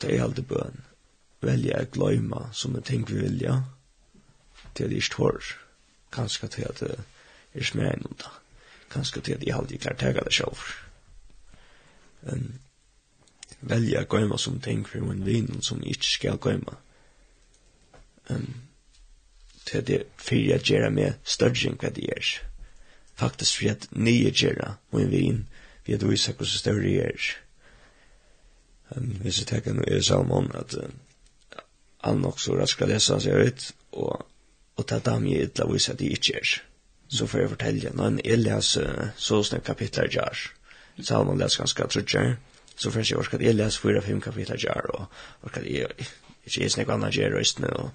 [0.02, 0.82] Det er alltid bøn.
[1.42, 3.62] Velja er gløyma som en ting vi vilja
[4.76, 5.44] til at jeg ikke tår.
[6.12, 6.98] Kanskje til at jeg
[7.54, 8.34] er smeg noe da.
[8.92, 10.60] Kanskje til at jeg aldri klart tega det sjov.
[12.22, 12.60] Um,
[13.62, 16.76] velja er gløyma som en ting for min vinn som jeg ikke skal gløyma.
[18.30, 18.54] Um,
[19.66, 22.36] til at jeg fyrir jeg gjerra med større enn hva det er.
[23.16, 25.42] Faktisk fyrir at nye gjerra og en vinn
[25.92, 27.24] vi hadde vise hvordan større er.
[28.90, 30.86] Men hvis jeg tenker nå er Salmon at uh,
[32.06, 33.66] han nok så raskt skal lese seg ut,
[34.00, 34.22] og,
[34.80, 36.54] og ta dem i et la vise at de ikke er.
[37.12, 40.46] Så får jeg fortelle, når han er leser så snakk kapitler gjør,
[41.04, 42.32] Salmon leser ganske trutjer,
[42.76, 45.06] så får jeg orka at jeg leser 4-5 kapitler gjør, og
[45.44, 45.92] orka at jeg
[46.46, 47.92] ikke er snakk annet gjør røstene, og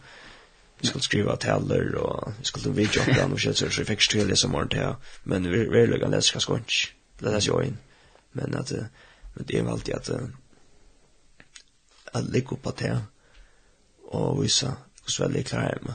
[0.83, 4.13] jeg skulle skriva taler, og jeg skulle vidja opp den og så jeg fikk ikke
[4.13, 6.93] til å lese morgen til, men vi er løgge leser ganske ikke.
[7.17, 7.83] Det er det jeg inn
[8.37, 8.73] men att
[9.35, 10.11] men det är alltid at
[12.13, 13.03] att lägga på det
[14.07, 15.95] og visa hvordan så väldigt klar är man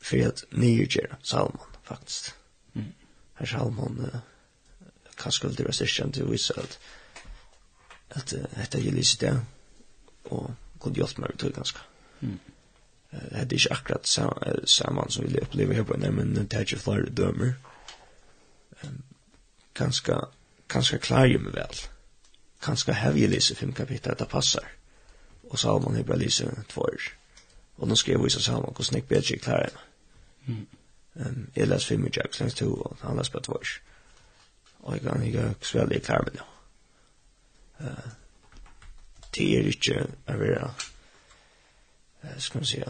[0.00, 2.34] för att nyutgöra Salman faktiskt
[2.74, 2.92] mm.
[3.34, 4.20] her Salmon uh,
[5.16, 6.78] kanske skulle det til å vise at
[8.10, 9.40] at uh, dette gäller lyset det
[10.24, 11.78] og god hjälp meg til ganske
[12.20, 12.38] mm.
[13.12, 14.08] Uh, Det er ikke akkurat
[14.68, 17.54] samman som vi opplever her på men det är ju flera dömer.
[19.74, 20.28] Ganska
[20.68, 21.80] kanskje klarer jeg meg vel.
[22.62, 24.64] Kanskje har jeg lyst fem kapitler det passer.
[25.50, 27.02] Og Salman har bare lyst två år.
[27.76, 29.82] Og nå skal jeg vise Salman hvordan jeg bedre jeg klarer meg.
[30.46, 30.66] Mm.
[31.16, 33.68] Um, jeg leser fem utjag, lenge to, og han leser bare två år.
[34.78, 36.46] Og jeg kan ikke svelge jeg klarer meg nå.
[37.80, 38.10] Uh,
[39.36, 40.70] det er ikke å være,
[42.24, 42.82] uh, skal man si,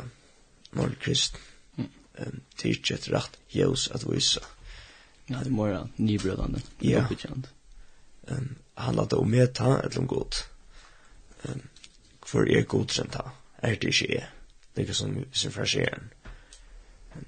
[0.77, 1.41] norsk kristen.
[1.77, 1.91] Mm.
[2.19, 4.43] Um, det er ikke et rett ljøs at vise.
[5.31, 6.63] Ja, det må være nybrødende.
[6.83, 7.07] Ja.
[7.11, 7.56] Yeah
[8.31, 10.35] um, handlar det om meta eller om god.
[11.49, 11.63] Um,
[12.27, 13.31] for er god godkjent ta.
[13.63, 14.27] er det ikke er.
[14.75, 16.11] Det er ikke som, sin frasjeren.
[17.15, 17.27] Um,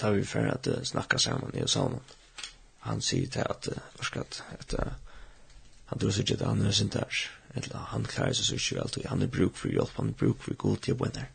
[0.00, 2.00] da vi fer at uh, snakka saman i saunan.
[2.80, 4.92] Han sier til at, uh, at, at uh,
[5.86, 7.30] han tror sig at han er sin der.
[7.54, 9.08] Eller han klarer seg så ikke vel til.
[9.08, 11.28] Han er bruk for hjelp, han er bruk for god til å vinne.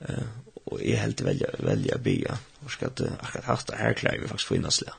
[0.00, 0.26] Uh,
[0.66, 4.20] og jeg helt velja, velja bya Og skal at uh, akkurat hatt det her klarer
[4.20, 4.92] vi faktisk finnes det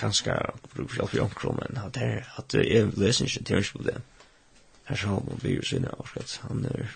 [0.00, 0.34] kanskje
[0.74, 3.78] bruker selv for omkron, men at det er, at det er løsning ikke til på
[3.78, 4.02] problem.
[4.88, 6.86] Her så har man virus inne, og at han er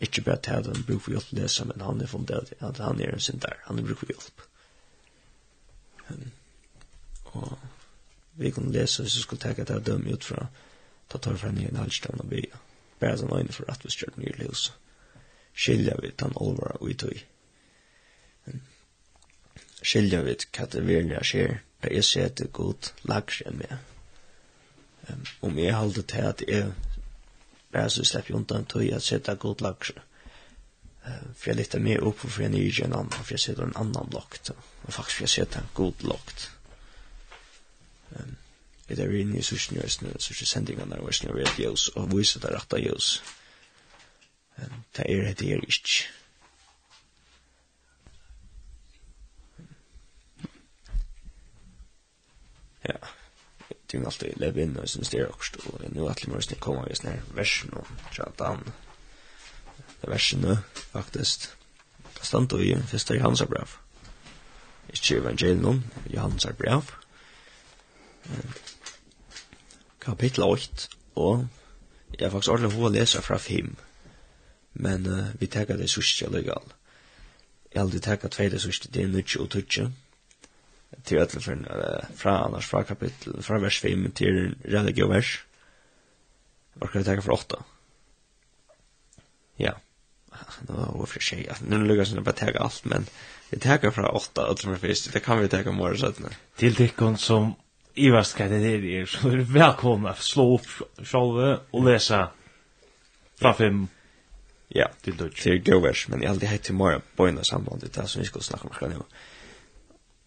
[0.00, 2.78] ikke bare til at han bruker for hjelp til lese, men han er fundet at,
[2.78, 4.46] han er en synder, han er bruker for hjelp.
[6.10, 6.30] Um,
[7.24, 7.58] og
[8.34, 10.46] vi kan lese, hvis vi skulle tenke at jeg dømme ut fra,
[11.10, 12.56] ta tar fra nye halvstående byer,
[13.00, 14.72] bare den øyne for at vi stjørt nye løs,
[15.54, 17.22] skiljer vi den olvara og i tog
[19.82, 23.58] skilja vid hva det virkelig er skjer, da jeg ser det godt god lagre enn
[23.58, 23.74] meg.
[25.10, 26.72] Um, om jeg holder til at jeg
[27.72, 30.04] bare så slipper undan tog jeg at sette god lagre.
[31.02, 33.76] Uh, for jeg lytter mer opp for jeg nyer en annen, for jeg sitter en
[33.76, 36.50] annan blokt, og faktisk for jeg sitter en god blokt.
[38.14, 38.36] Um,
[38.88, 41.88] jeg er inne i sørsten i Østene, sørsten sendingene i Østene, og jeg vet ljøs,
[41.96, 43.12] og viser det rette ljøs.
[44.58, 46.21] Um, det er det her ikke.
[52.88, 52.96] Ja.
[53.68, 55.52] Det er alltid leve inn og in och som styr också.
[55.88, 58.72] Nu att vi måste komma just när versen och chatan.
[60.00, 60.56] Det versen
[60.92, 61.48] faktisk,
[62.14, 63.68] Det stannar i första Johans brev.
[64.88, 66.82] Ikke evangelion, Johans brev.
[70.00, 71.46] kapittel 8 og
[72.18, 73.74] jeg er faktisk ordentlig hva å lese fra 5.
[74.84, 76.64] Men uh, vi tenker det sørste jeg legal.
[77.72, 79.90] Jeg har aldri tenker at det sørste, det er nødt og tøtje
[81.02, 81.66] till öll från
[82.16, 85.44] fra annars fra kapitel från vers 5 till religion vers.
[86.74, 87.64] Hva kan vi ta for 8?
[89.56, 89.72] Ja.
[90.68, 91.48] Nå var det for seg.
[91.48, 93.06] Alltså, nu lukas det bara ta allt men
[93.50, 95.12] vi tar från 8 öll från först.
[95.12, 96.20] Det kan vi ta mer så att.
[96.56, 97.54] Till det som
[97.94, 100.66] Ivast kan det är så är välkomna slå opp
[100.96, 102.30] själva och läsa
[103.36, 103.88] från fem
[104.74, 105.30] Ja, till det.
[105.30, 108.26] Till Govers, men jag har alltid hett til morgen på en samband det som vi
[108.26, 109.02] skal snakke om nu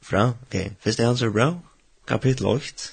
[0.05, 1.47] fra, ok, fyrst er hans bra,
[2.07, 2.91] kapittel 8,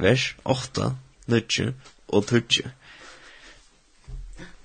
[0.00, 0.94] vers 8,
[1.26, 1.66] 9
[2.08, 2.70] og 20.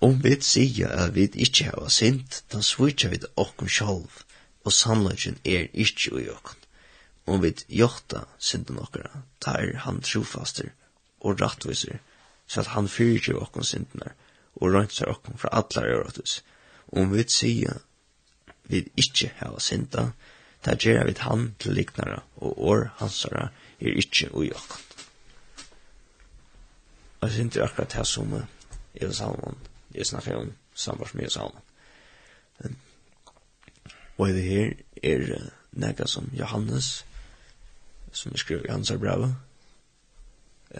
[0.02, 4.22] Om vi sier at vi ikke har sint, da svitser vi det okkur sjálf,
[4.64, 6.56] og sannleggen er ikke ui okkur.
[7.28, 10.70] Om vi gjorta synden okkara, tar han trofaster
[11.20, 12.00] og rattviser,
[12.48, 14.16] så at han fyrer okkur syndenar,
[14.56, 16.40] og røntsar okkur fra allar erotus.
[16.88, 17.82] Om vi sier
[18.72, 20.12] vi ikke har sinta,
[20.68, 23.50] ta gjerra vit han til liknara, og år hansara
[23.80, 24.84] er ikkje ui okkan.
[27.22, 28.34] Og sin er akkurat her som
[28.96, 29.58] Eva Salomon,
[29.94, 31.62] jeg snakker om samvars med salmon.
[34.18, 37.06] Og det her er nega som Johannes,
[38.12, 39.24] som er skriver i hans brev,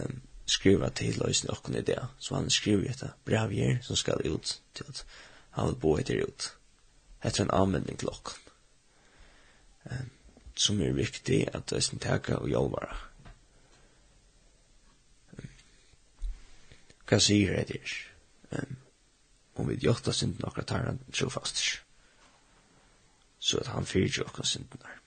[0.02, 4.22] um, skriver til løsene okken i det, så han skriver etter brev her som skal
[4.26, 5.06] ut til at
[5.52, 6.54] han vil bo etter ut.
[7.24, 8.47] Etter en anmending til okken
[10.58, 12.96] som er viktig at det er teka og jolvara.
[17.08, 17.94] Hva sier det her?
[18.52, 18.78] Um,
[19.58, 21.62] om vi gjotta synden akkurat tar han trofast.
[23.40, 24.98] Så at han fyrir jo okra synden her.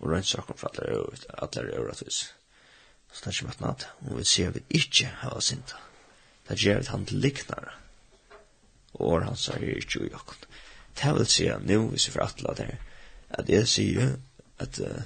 [0.00, 2.20] Og rønns okra for allar er øvratvis.
[3.12, 3.88] Så det er ikke møtt natt.
[4.06, 5.80] Og vi sier vi ikke hava synda.
[6.48, 7.74] Det gjør vi han til liknare.
[8.94, 10.38] Og han sier ikke jo okra.
[11.00, 12.70] Det vil si at nu hvis vi for atla det
[13.38, 14.16] at jeg sier
[14.62, 15.02] at, uh,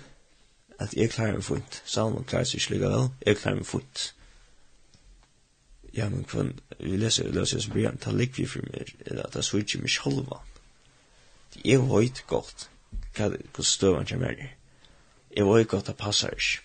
[0.79, 1.83] at jeg klarer meg fint.
[1.85, 4.07] Salmon klarer seg ikke vel, jeg klarer meg fint.
[5.97, 9.39] Ja, men kvann, vi leser, vi leser som brygjant, ta likvi for meg, eller at
[9.39, 10.43] jeg switcher meg sjolva.
[11.65, 12.67] Jeg vet godt
[13.17, 14.53] hva hva støvann kommer her.
[15.37, 16.61] Jeg vet godt at passar ikke.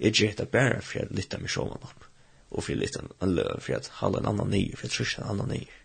[0.00, 2.08] Jeg gjør det bare for jeg lytter meg sjolva opp.
[2.50, 5.22] Og for jeg lytter en løv, for jeg halver en annan nye, for jeg trusjer
[5.22, 5.78] en annan nye.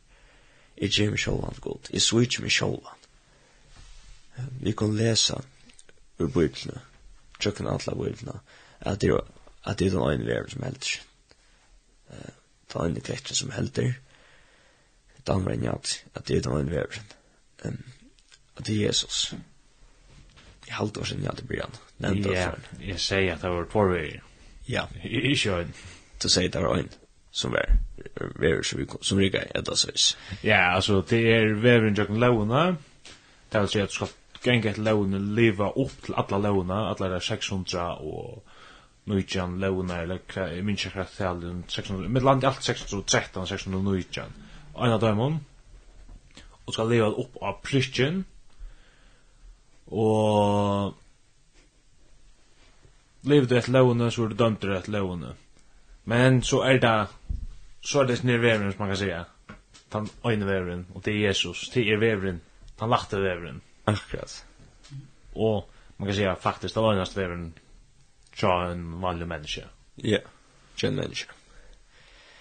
[0.82, 1.92] Jeg gjør meg sjolva godt.
[1.94, 2.96] Jeg switcher meg sjolva
[4.60, 5.42] vi kan lesa
[6.20, 6.82] ur bøyblene,
[7.40, 8.40] tjøkken atla bøyblene,
[8.80, 9.24] at det er
[9.66, 11.00] at det er den øyne vever som helder.
[12.10, 12.32] Uh,
[12.74, 13.94] den øyne klekten som helder,
[15.28, 17.00] Det andre enn at det er den øyne vever.
[17.66, 17.84] Um,
[18.58, 19.34] at det er Jesus.
[20.68, 22.24] Jeg halte halvt år i jeg hadde bryr han.
[22.26, 22.52] Ja,
[22.88, 24.24] jeg sier at det var två vever.
[24.70, 24.86] Ja.
[25.04, 25.74] I sjøen.
[26.24, 26.90] Du sier det var øyne
[27.32, 27.78] som var
[28.40, 29.76] vever som, som rikker i edda
[30.44, 32.78] Ja, altså det er veveren tjøkken lovene.
[33.52, 34.08] det vil si at du skal
[34.44, 38.44] ganga til launa leva upp til alla launa alla er 600 og
[39.10, 44.34] nýjan launa eller kra minns kra talen 600 med land alt 613 619
[44.76, 45.40] ein av dømum
[46.66, 48.26] og skal leva upp av prischen
[49.90, 50.94] og
[53.24, 55.34] levde et launa så er det dømt et launa
[56.06, 56.96] men så er det
[57.82, 59.26] så er det snirveren som man kan säga
[59.92, 62.42] han øyne veveren, og det er Jesus, det er veveren,
[62.80, 63.62] han lagte veveren.
[63.94, 64.46] Akkurat.
[65.34, 67.54] Og man kan säga faktiskt det lönas det en
[68.34, 69.62] tja en vanlig människa.
[69.96, 70.20] Ja.
[70.76, 71.32] Gen människa.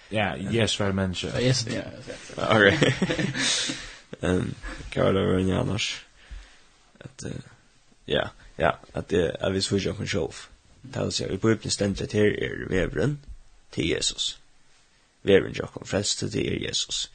[0.09, 1.39] Ja, yes för människa.
[1.39, 1.81] Yes, ja.
[2.35, 2.95] Okej.
[4.21, 4.53] Ehm,
[4.89, 6.05] kan det vara en annars.
[6.99, 7.25] Att
[8.05, 10.33] ja, ja, att det är vi switchar från själv.
[10.81, 13.19] Det vill säga, vi på öppna ständigt här är vävren
[13.69, 14.39] till Jesus.
[15.21, 17.11] Vävren jag kom frälst till Jesus.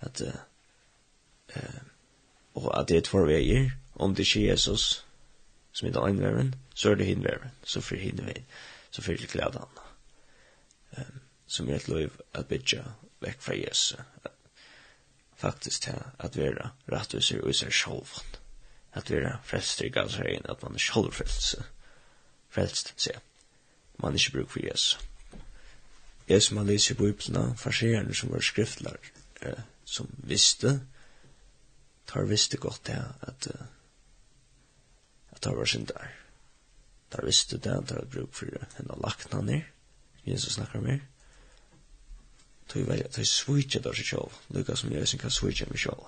[0.00, 1.62] Att eh
[2.58, 5.04] og at det er två veier, om det ikke er Jesus
[5.78, 8.46] som er den ene så er det henne veien, så fyrir henne veien,
[8.90, 9.82] så fyrir det glede han.
[10.98, 12.82] Um, som er et lov at bytja
[13.22, 13.98] vekk fra Jesus,
[15.36, 18.18] faktisk til at være rettviser og seg selv,
[18.92, 21.60] at være frelst i Guds regn, at man er selv frelst,
[22.50, 23.22] frelst, sier
[23.98, 24.98] man er ikke bruk for Jesus.
[26.28, 28.98] Jeg som har lyst i Bibelna, farserende som var skriftlar,
[29.42, 30.80] eh, som visste,
[32.08, 33.50] tar visste godt det at
[35.38, 36.14] at tar var syndar.
[37.10, 38.46] Tar visste det, tar bruk for
[38.76, 39.62] henne og lakna ned.
[40.24, 40.98] Jesus snakkar mer.
[42.68, 44.32] Tog velja, tog svitja der seg sjål.
[44.56, 46.02] Lukka som jeg synkar svitja meg sjål.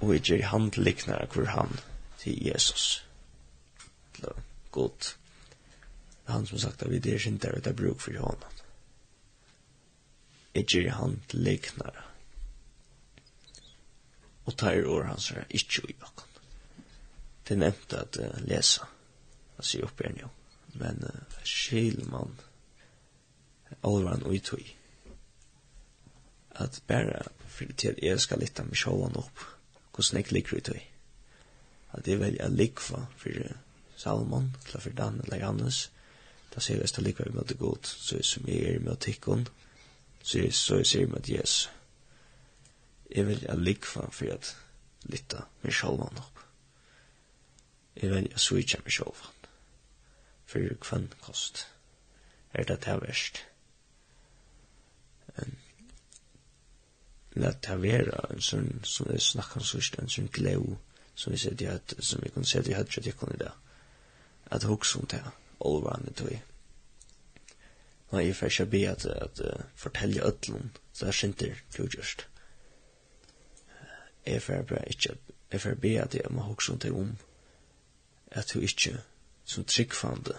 [0.00, 1.74] Og jeg gjer hand liknar hvor han
[2.22, 3.02] til Jesus.
[4.14, 4.30] Til
[4.70, 5.10] god.
[6.30, 8.62] Han som sagt at vi der sin der, det er bruk for honom.
[10.54, 12.09] Jeg gjer hand liknar
[14.50, 16.26] og tar år hans er ikke i bakken.
[17.46, 18.86] Det er nevnt at uh, lesa,
[19.58, 20.28] altså i oppgjern jo,
[20.82, 22.34] men uh, skil man
[23.82, 24.66] alvaran og i tog.
[26.60, 29.46] At bare fyrir til at jeg skal litta meg sjålan opp,
[29.94, 30.84] hvordan jeg ligger i tog.
[31.92, 33.56] At jeg velja likva fyrir
[33.96, 35.90] Salmon, eller fyrir Dan eller Jannes,
[36.54, 39.10] da sier jeg at likva i møte god, så er som jeg er i møte
[39.10, 39.46] ikkon,
[40.22, 41.68] så er jeg sier i møte Jesus.
[43.10, 44.56] Jeg vil jeg likva for at
[45.10, 46.42] lytta min sjálvan opp.
[47.96, 49.48] Jeg vil jeg switcha min sjálvan.
[50.46, 51.66] For kvann kost.
[52.54, 53.46] Er det det verst?
[55.38, 55.56] Um,
[57.32, 60.78] Læt det vera en sånn, som vi snakka om sørst, en sånn glau,
[61.14, 63.52] som vi ser sier at, som vi kan se til høyt, at jeg kunne det.
[64.50, 65.22] At hugsa om det,
[65.60, 66.32] olvan i tog.
[68.10, 72.26] Nei, jeg fyrir ikke be at, at uh, fortelle ødlun, så det er du klodgjørst
[74.26, 75.16] jeg får bare ikke,
[75.52, 77.16] jeg får be at jeg må huske til om
[78.30, 79.00] at du ikke
[79.44, 80.36] som tryggfande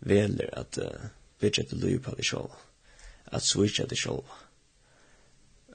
[0.00, 1.08] veler at uh,
[1.40, 2.50] bitch til du på deg selv,
[3.26, 4.24] at switch at deg selv,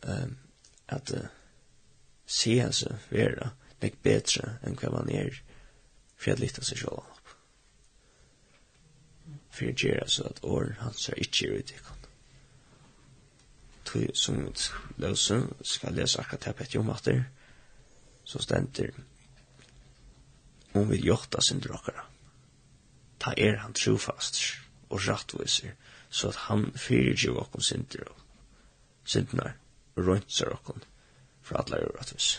[0.07, 0.37] um,
[0.87, 1.25] at uh,
[2.25, 3.51] se henne vera,
[3.81, 5.41] nek betre enn hva man er
[6.15, 7.35] for at lytte seg selv opp.
[9.49, 11.98] For jeg gjør altså at år hans er ikke i utikon
[13.89, 17.23] tog som et løse, skal lese akkurat her Petter om atter,
[18.23, 18.93] så stender
[20.73, 22.05] om vi gjorta sin drakkara.
[23.19, 24.41] Ta er han trofast
[24.89, 25.73] og rattviser,
[26.09, 28.21] så at han fyrirgir okkom sinter og
[29.05, 29.55] sindinar
[29.95, 30.81] og røyntsar okkom
[31.41, 32.37] for alle er rattvis.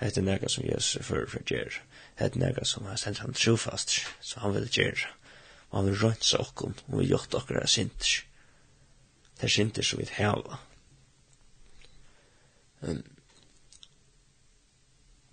[0.00, 1.76] Hette er nega som Jesus er fyrir for gjer,
[2.16, 5.04] hette er nega som har sendt han trofast, så han vil gjer,
[5.70, 8.24] og han vil røyntsa okkom og vi gjorta okkara sindir
[9.44, 10.58] det skinte så vidt heva.
[12.80, 13.04] Um,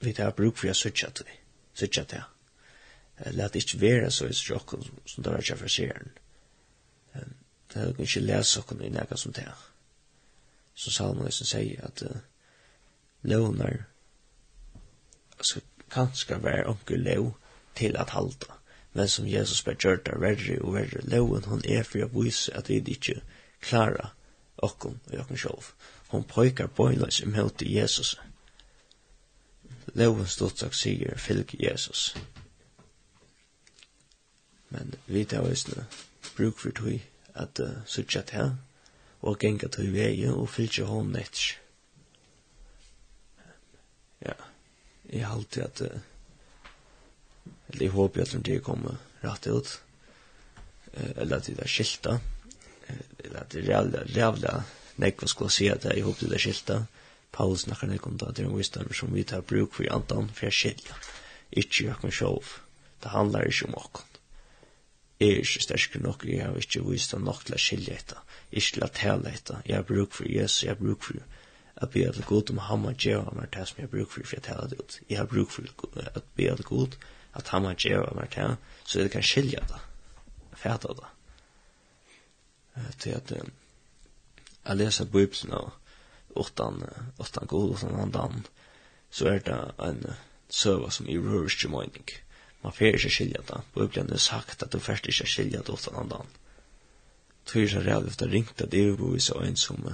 [0.01, 1.31] vi tar bruk for jeg søtja til,
[1.73, 2.23] søtja til.
[3.37, 6.11] Læt ikke være så i sjokken som det var ikke for sjeren.
[7.73, 9.47] Det er jo ikke lese okken i nega som det.
[10.75, 12.17] Så Salomon liksom sier at uh,
[13.21, 13.83] lovnar
[15.41, 17.37] skal kanskje være onkel lov
[17.75, 18.57] til at halda.
[18.93, 22.53] Men som Jesus ber gjør det verre og verre loven, hun er for å vise
[22.57, 23.23] at vi ikke er
[23.61, 24.11] klara
[24.57, 25.71] okkom og okkom sjálv.
[26.11, 28.15] Hon pojkar bøylas imot Jesus.
[29.95, 32.11] Loven stått sier fylg Jesus.
[34.71, 35.85] Men vi tar òsne
[36.35, 36.99] bruk for tog
[37.35, 38.53] at uh, sutja til
[39.21, 41.57] og genga tog vei og fylgja hon netsk.
[44.21, 44.37] Ja,
[45.09, 45.99] jeg halte at uh,
[47.71, 49.79] eller jeg håper at de kommer rett ut
[51.15, 52.17] eller at det er skilta
[53.51, 54.63] det er jävla, jävla
[54.95, 56.85] nekva skulle si at jeg håper det er skilta.
[57.31, 60.29] Paulus snakkar nek om det, det är en visdom som vi tar bruk för andan,
[60.33, 60.95] for jeg skilja.
[61.51, 62.43] Ikke jag kan sjov.
[63.03, 64.07] Det handlar ikke om åkken.
[65.19, 68.19] Jeg er ikke sterske nok, jeg har ikke vist nok til å skilja etter.
[68.51, 69.61] Ikke til å tale etter.
[69.65, 71.23] Jeg har bruk for Jesus, jeg har bruk for
[71.81, 74.27] at be at god om ham og djeva meg til som jeg har bruk for
[74.27, 74.99] for jeg taler det ut.
[75.09, 75.63] Jeg har bruk for
[76.15, 76.97] at be at god
[77.33, 79.81] at ham og djeva meg til, så jeg kan skilja det.
[80.57, 81.20] Fæta det
[82.99, 83.31] til at
[84.65, 85.71] jeg leser bibeln och
[86.35, 86.83] åttan
[87.17, 88.45] åttan god åttan andan
[89.09, 90.05] så er det en
[90.49, 92.09] søva som i rörelse mening.
[92.63, 93.61] Man får ikke skilja det.
[93.73, 96.27] Bibeln er sagt at du först ikke skilja det åttan andan.
[97.45, 99.93] Tror jag reall efter ringt at det er jo så en som uh,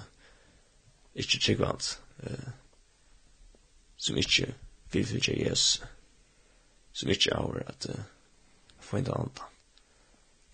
[1.15, 2.49] ikke inte uh,
[3.97, 4.53] Som ikke
[4.91, 5.83] vil fylja Jesus.
[6.93, 8.03] Som ikke inte at uh,
[8.79, 9.45] få en andan.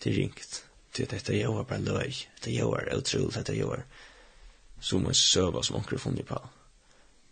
[0.04, 0.64] Det er ringt
[0.94, 2.16] till dette jag var bara löj.
[2.44, 3.84] Det er utrolig, otroligt att jag var
[4.80, 6.50] som en söva som onkel funnet på.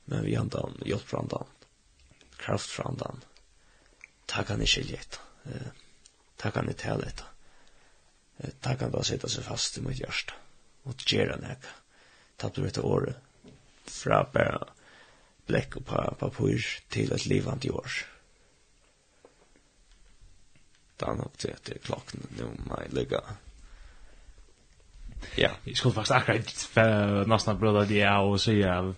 [0.06, 1.46] Men vi andan hjälp fra andan.
[2.38, 3.22] Kraft fra andan.
[4.26, 5.20] Takk han i skiljet.
[5.44, 5.72] Eh,
[6.38, 7.24] tack han i tälet.
[8.38, 10.34] Eh, Takk han bare sätta seg fast i mitt hjärsta.
[10.84, 11.68] Och göra näka.
[12.56, 13.18] du etter året.
[13.86, 14.66] Fra bare
[15.46, 15.86] blekk og
[16.20, 17.92] papur til et livant år.
[20.98, 23.22] Dan upp till att det är klokken, nå må jeg ligge
[25.38, 25.50] Ja.
[25.66, 28.96] Jeg skulle faktisk akkurat nesten nästan bröder det är og sier av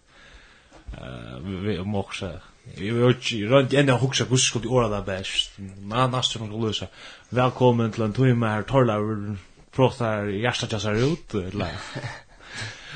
[0.97, 2.39] eh vi morse.
[2.77, 5.51] Jag vet inte runt enda huxa hvordan skulle de åra det best.
[5.57, 6.87] Men Men nästan skulle løse.
[7.29, 8.97] Velkommen til en timme her torla
[9.71, 11.33] prostar hjertet jeg ser ut.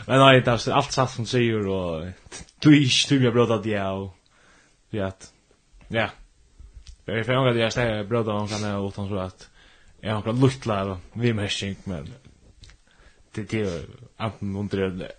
[0.08, 2.14] Men nei, det er alt satt som sier, og
[2.64, 4.10] du är ju jag bröder det är.
[4.90, 5.12] Ja.
[5.90, 6.10] Ja.
[7.06, 9.50] Jag är färdig att jeg steg bröder och kan jag åt så at
[10.02, 12.14] jeg har akkurat luktla vi mersing, men
[13.44, 13.86] det är
[14.18, 15.12] antingen under det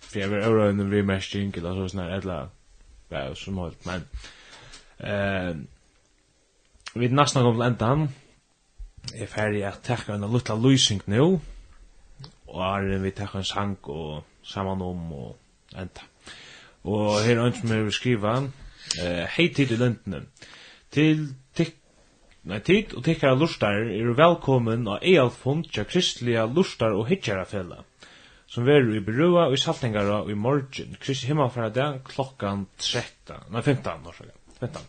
[0.00, 2.48] för jag vill öra en remashing eller så sån här eller
[3.08, 4.00] ja som helst men
[4.98, 5.56] eh
[6.94, 8.08] vi nästan kommer ända han
[9.14, 11.38] är färdig att ta en liten lösning nu
[12.44, 15.38] och är vi tar en sank och samman om och
[15.74, 16.02] ända
[16.82, 18.50] och här är inte mer skriva
[19.02, 20.26] eh hej till lönten
[20.90, 21.79] till tick
[22.48, 27.82] Nei tid og tikkara lustar er velkomin á Ealfund tja kristliga lustar og hitjarafela,
[28.48, 33.60] som veru i Berua og i Saltingara og i morgen, kristli himmelfaradag klokkan 13, nei
[33.60, 34.88] 15, norsaga, 15.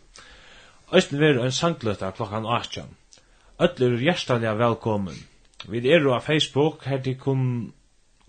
[0.96, 2.88] Østen veru en sangløtta klokkan 18.
[3.60, 5.20] Öllur eru hjertaliga velkomin.
[5.68, 7.44] Vi eru á Facebook, her til kun,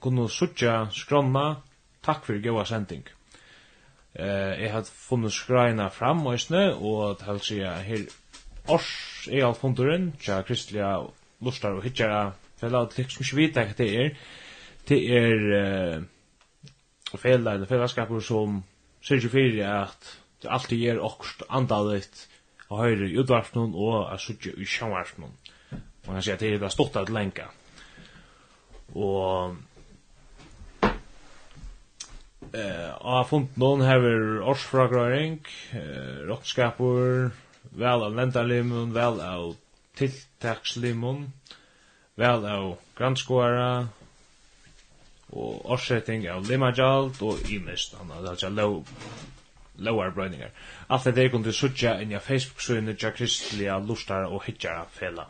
[0.04, 1.64] kunnu suttja skronna,
[2.04, 3.08] takk fyrir góa sending.
[4.14, 6.36] Eh, jeg hadde funnet skreina fram, og
[6.76, 8.06] og det helst jeg her,
[8.68, 10.90] Ors er alt funduren, tja kristelige
[11.44, 14.12] lustar og hitjara, hittjara fella, og liksom ikke vite hva det er.
[14.90, 18.62] Det er uh, fela eller fellaskaper som
[19.04, 20.14] sørger fyrir at
[20.44, 22.28] det alltid er okkurst andalit
[22.70, 25.32] og høyre i utvarsnum og er sutja i sjanvarsnum.
[26.06, 27.48] Man kan si at det er stått at lenka.
[28.96, 29.56] Og
[32.54, 35.40] eh uh, av funden hever årsfragrøring,
[35.74, 37.32] eh, uh, rockskapur,
[37.78, 39.56] vel av lentarlimon, vel av
[39.98, 41.28] tiltakslimon,
[42.20, 43.88] vel av granskoara,
[45.34, 48.90] og årsetting av limajalt, og imist, han har altså lov,
[49.82, 50.52] lovar brøyningar.
[50.94, 55.26] Alt det er kun du suttja inn i Facebook-søyne tja kristelige lustara og hitjara fela.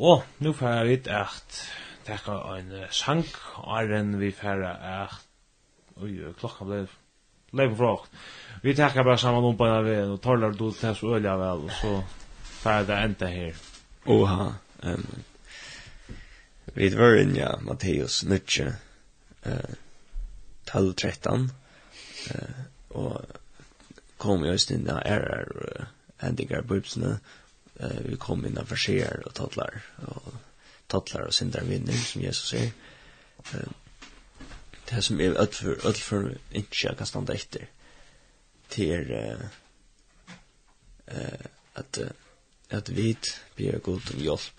[0.00, 1.58] Og nu færa vi at
[2.06, 3.26] tekka ein sang,
[3.68, 5.26] og vi færa at
[6.00, 6.84] Ui, klokka blei,
[7.52, 7.96] blei blei
[8.60, 11.36] vi tackar bara samman om på den här vägen och talar då till så öliga
[11.36, 12.04] väl och så
[12.62, 13.54] tar det inte här.
[14.04, 14.54] Oha.
[14.82, 15.06] Um,
[16.64, 18.72] vi var in, ja, Matteus Nutsche,
[19.46, 19.74] uh,
[20.66, 21.48] 12-13,
[22.34, 23.24] uh, og
[24.16, 25.84] kom just inn av ærer og
[26.22, 27.18] hendinger på ypsene.
[27.80, 30.32] Uh, vi kom inn av forskjer og tattlar, og
[30.88, 32.72] tattlar og synder vinner, som Jesus sier.
[33.52, 33.68] Uh,
[34.90, 37.68] det som er ødel for, ødel for ikke jeg kan stande etter
[38.70, 39.38] till eh
[41.72, 41.98] att
[42.70, 44.58] at vit ber god om hjälp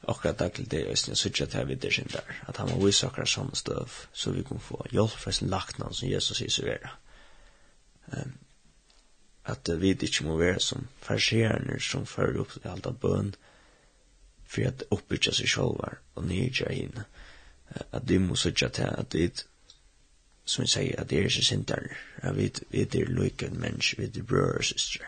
[0.00, 2.92] och att daglig det är så att här vid det sin där att han vill
[2.92, 6.62] söka som stöv så vi kan få hjälp från sin laktnan som Jesus säger så
[6.62, 6.90] är
[8.12, 8.32] ehm
[9.42, 13.36] att vi inte må vara som färskärner som för upp allt av bön
[14.46, 17.00] för att uppbygga sig og och nyrja in
[17.90, 19.30] att vi måste söka till att vi
[20.46, 21.88] som vi sier at det er ikke sinter,
[22.22, 25.04] at vi, vi er lykken mennesk, vi er brød og søstre,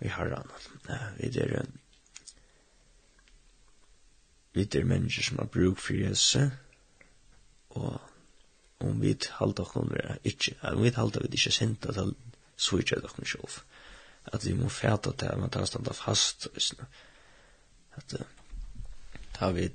[0.00, 0.50] vi har han,
[1.18, 1.66] vi er
[4.54, 6.36] vi er mennesker som har bruk for Jesus,
[7.70, 8.00] og
[8.80, 12.10] om vi halda okkur vera ikkje, om vi halda vi ikkje sinta, så
[12.56, 13.60] svitja det okkur sjolv,
[14.32, 16.48] at vi må fæta til, at man tar standa fast,
[17.96, 18.16] at
[19.34, 19.68] ta vi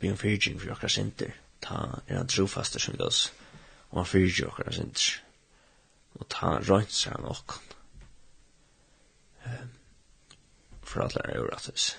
[0.00, 1.30] bygge fyrtjeng for okkar sinter,
[1.60, 3.32] ta er han trofaster som gos,
[3.90, 5.20] og han fyrir okkar hans
[6.14, 7.74] og ta røynser han okkon,
[10.82, 11.96] for alle er jo rattus.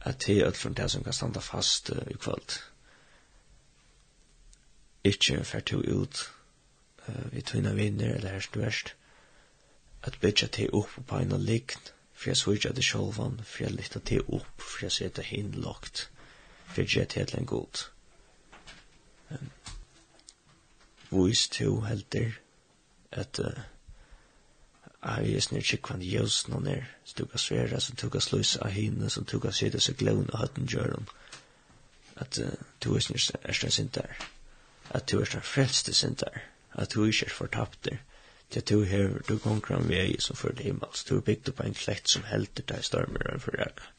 [0.00, 2.58] At det er alt det som kan standa fast uh, i kvöld.
[5.04, 6.30] ikkje fer to ut
[7.08, 8.94] uh, vi tvinna vinner eller herst verst.
[10.02, 11.80] At bytja til opp på en lign,
[12.14, 16.10] for jeg svirja det sjolvan, for jeg lytta til opp, for jeg seta hin lagt
[16.70, 17.84] for gjett helt en god.
[21.10, 22.32] Vois to helter
[23.12, 23.62] at uh,
[25.02, 29.24] Arius nir tjikkvan jøs noen er, som tuk svera, som tuk sluis av hinne, som
[29.24, 31.08] tuk av sida seg gløvn og høtten gjøren,
[32.22, 34.14] at uh, tu er nir ersten sintar,
[34.90, 36.42] at tu er nir frelste sintar,
[36.78, 37.98] at tu ikke er fortapter,
[38.50, 42.10] til tu her du konkran vei som fyrir himmels, tu er bygd upp en klekt
[42.10, 43.90] som helter deg stormer og forrega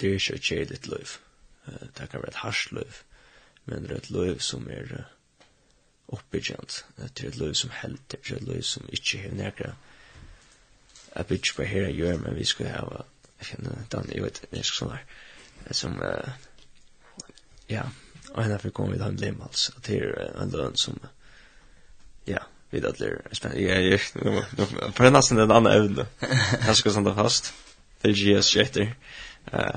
[0.00, 1.18] det er ikke et kjedelig liv.
[1.66, 3.02] Det kan være et harskt liv,
[3.64, 5.04] men det er et liv som er
[6.08, 6.84] oppbyggjant.
[6.96, 9.72] Det er et liv som held, det er et liv som ikke er nekra.
[11.16, 13.04] Jeg bygger på her jeg gjør, men vi skal ha,
[13.38, 15.04] jeg kjenner, Dan, jeg vet, jeg skal sånn her,
[15.72, 15.96] som,
[17.70, 17.86] ja,
[18.34, 21.00] og henne for kom vi da en lim, altså, det er en løn som,
[22.28, 23.62] ja, vi da blir spennende.
[23.62, 26.06] Jeg er, på nesten en annen evne.
[26.66, 27.52] Jeg skal sånn fast.
[28.02, 28.90] Det er GS-kjetter.
[28.90, 29.25] Ja.
[29.52, 29.76] Eh.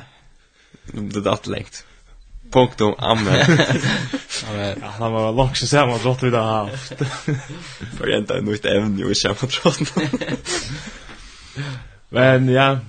[0.94, 1.86] Det datt längt.
[2.52, 3.46] Punkt om amme.
[4.50, 4.82] Amen.
[5.00, 6.94] Han var långt så samma drott vi där haft.
[7.98, 9.94] För inte en nytt ämne och samma drott.
[12.10, 12.80] Men ja.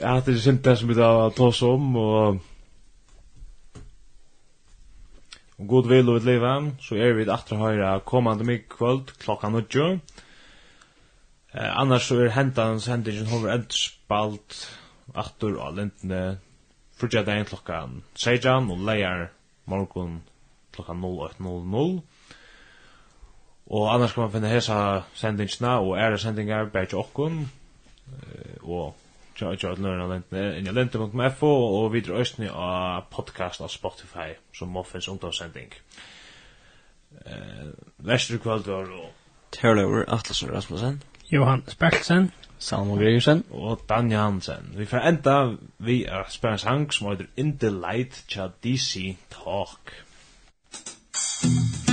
[0.00, 2.36] Ja, det är synd det som vi där tar oss om och
[5.62, 6.44] Og god vil og et liv,
[6.82, 10.00] så er vi etter høyre kommande mye kvöld klokka 9.
[11.54, 14.56] Eh, annars så er hentan hendingen hover endspalt
[15.14, 16.38] Aftur og lentene
[16.98, 19.28] Fyrtja dagen klokkan 16 og leier
[19.66, 20.20] morgun
[20.74, 22.00] klokkan 08.00
[23.72, 24.78] Og annars kan man finna hesa
[25.14, 27.46] sendingsna og æra sendingar bæg okkun
[28.62, 28.94] og
[29.36, 29.92] tja tja tja
[30.58, 35.72] inn i lente.fo og videre østni av podcast av Spotify som må finnes ungdomssending
[38.02, 39.10] Vestre kvöld var og
[39.52, 41.02] Terlaur Atlasur Rasmussen.
[41.30, 42.32] Johan Spelsen
[42.62, 43.44] Salmo Gregersen.
[43.50, 44.72] Og Dan Jansen.
[44.76, 45.36] Vi får enda
[45.78, 49.96] vi er spør en sang som heter In the Light Chad DC Talk.
[51.42, 51.91] Talk.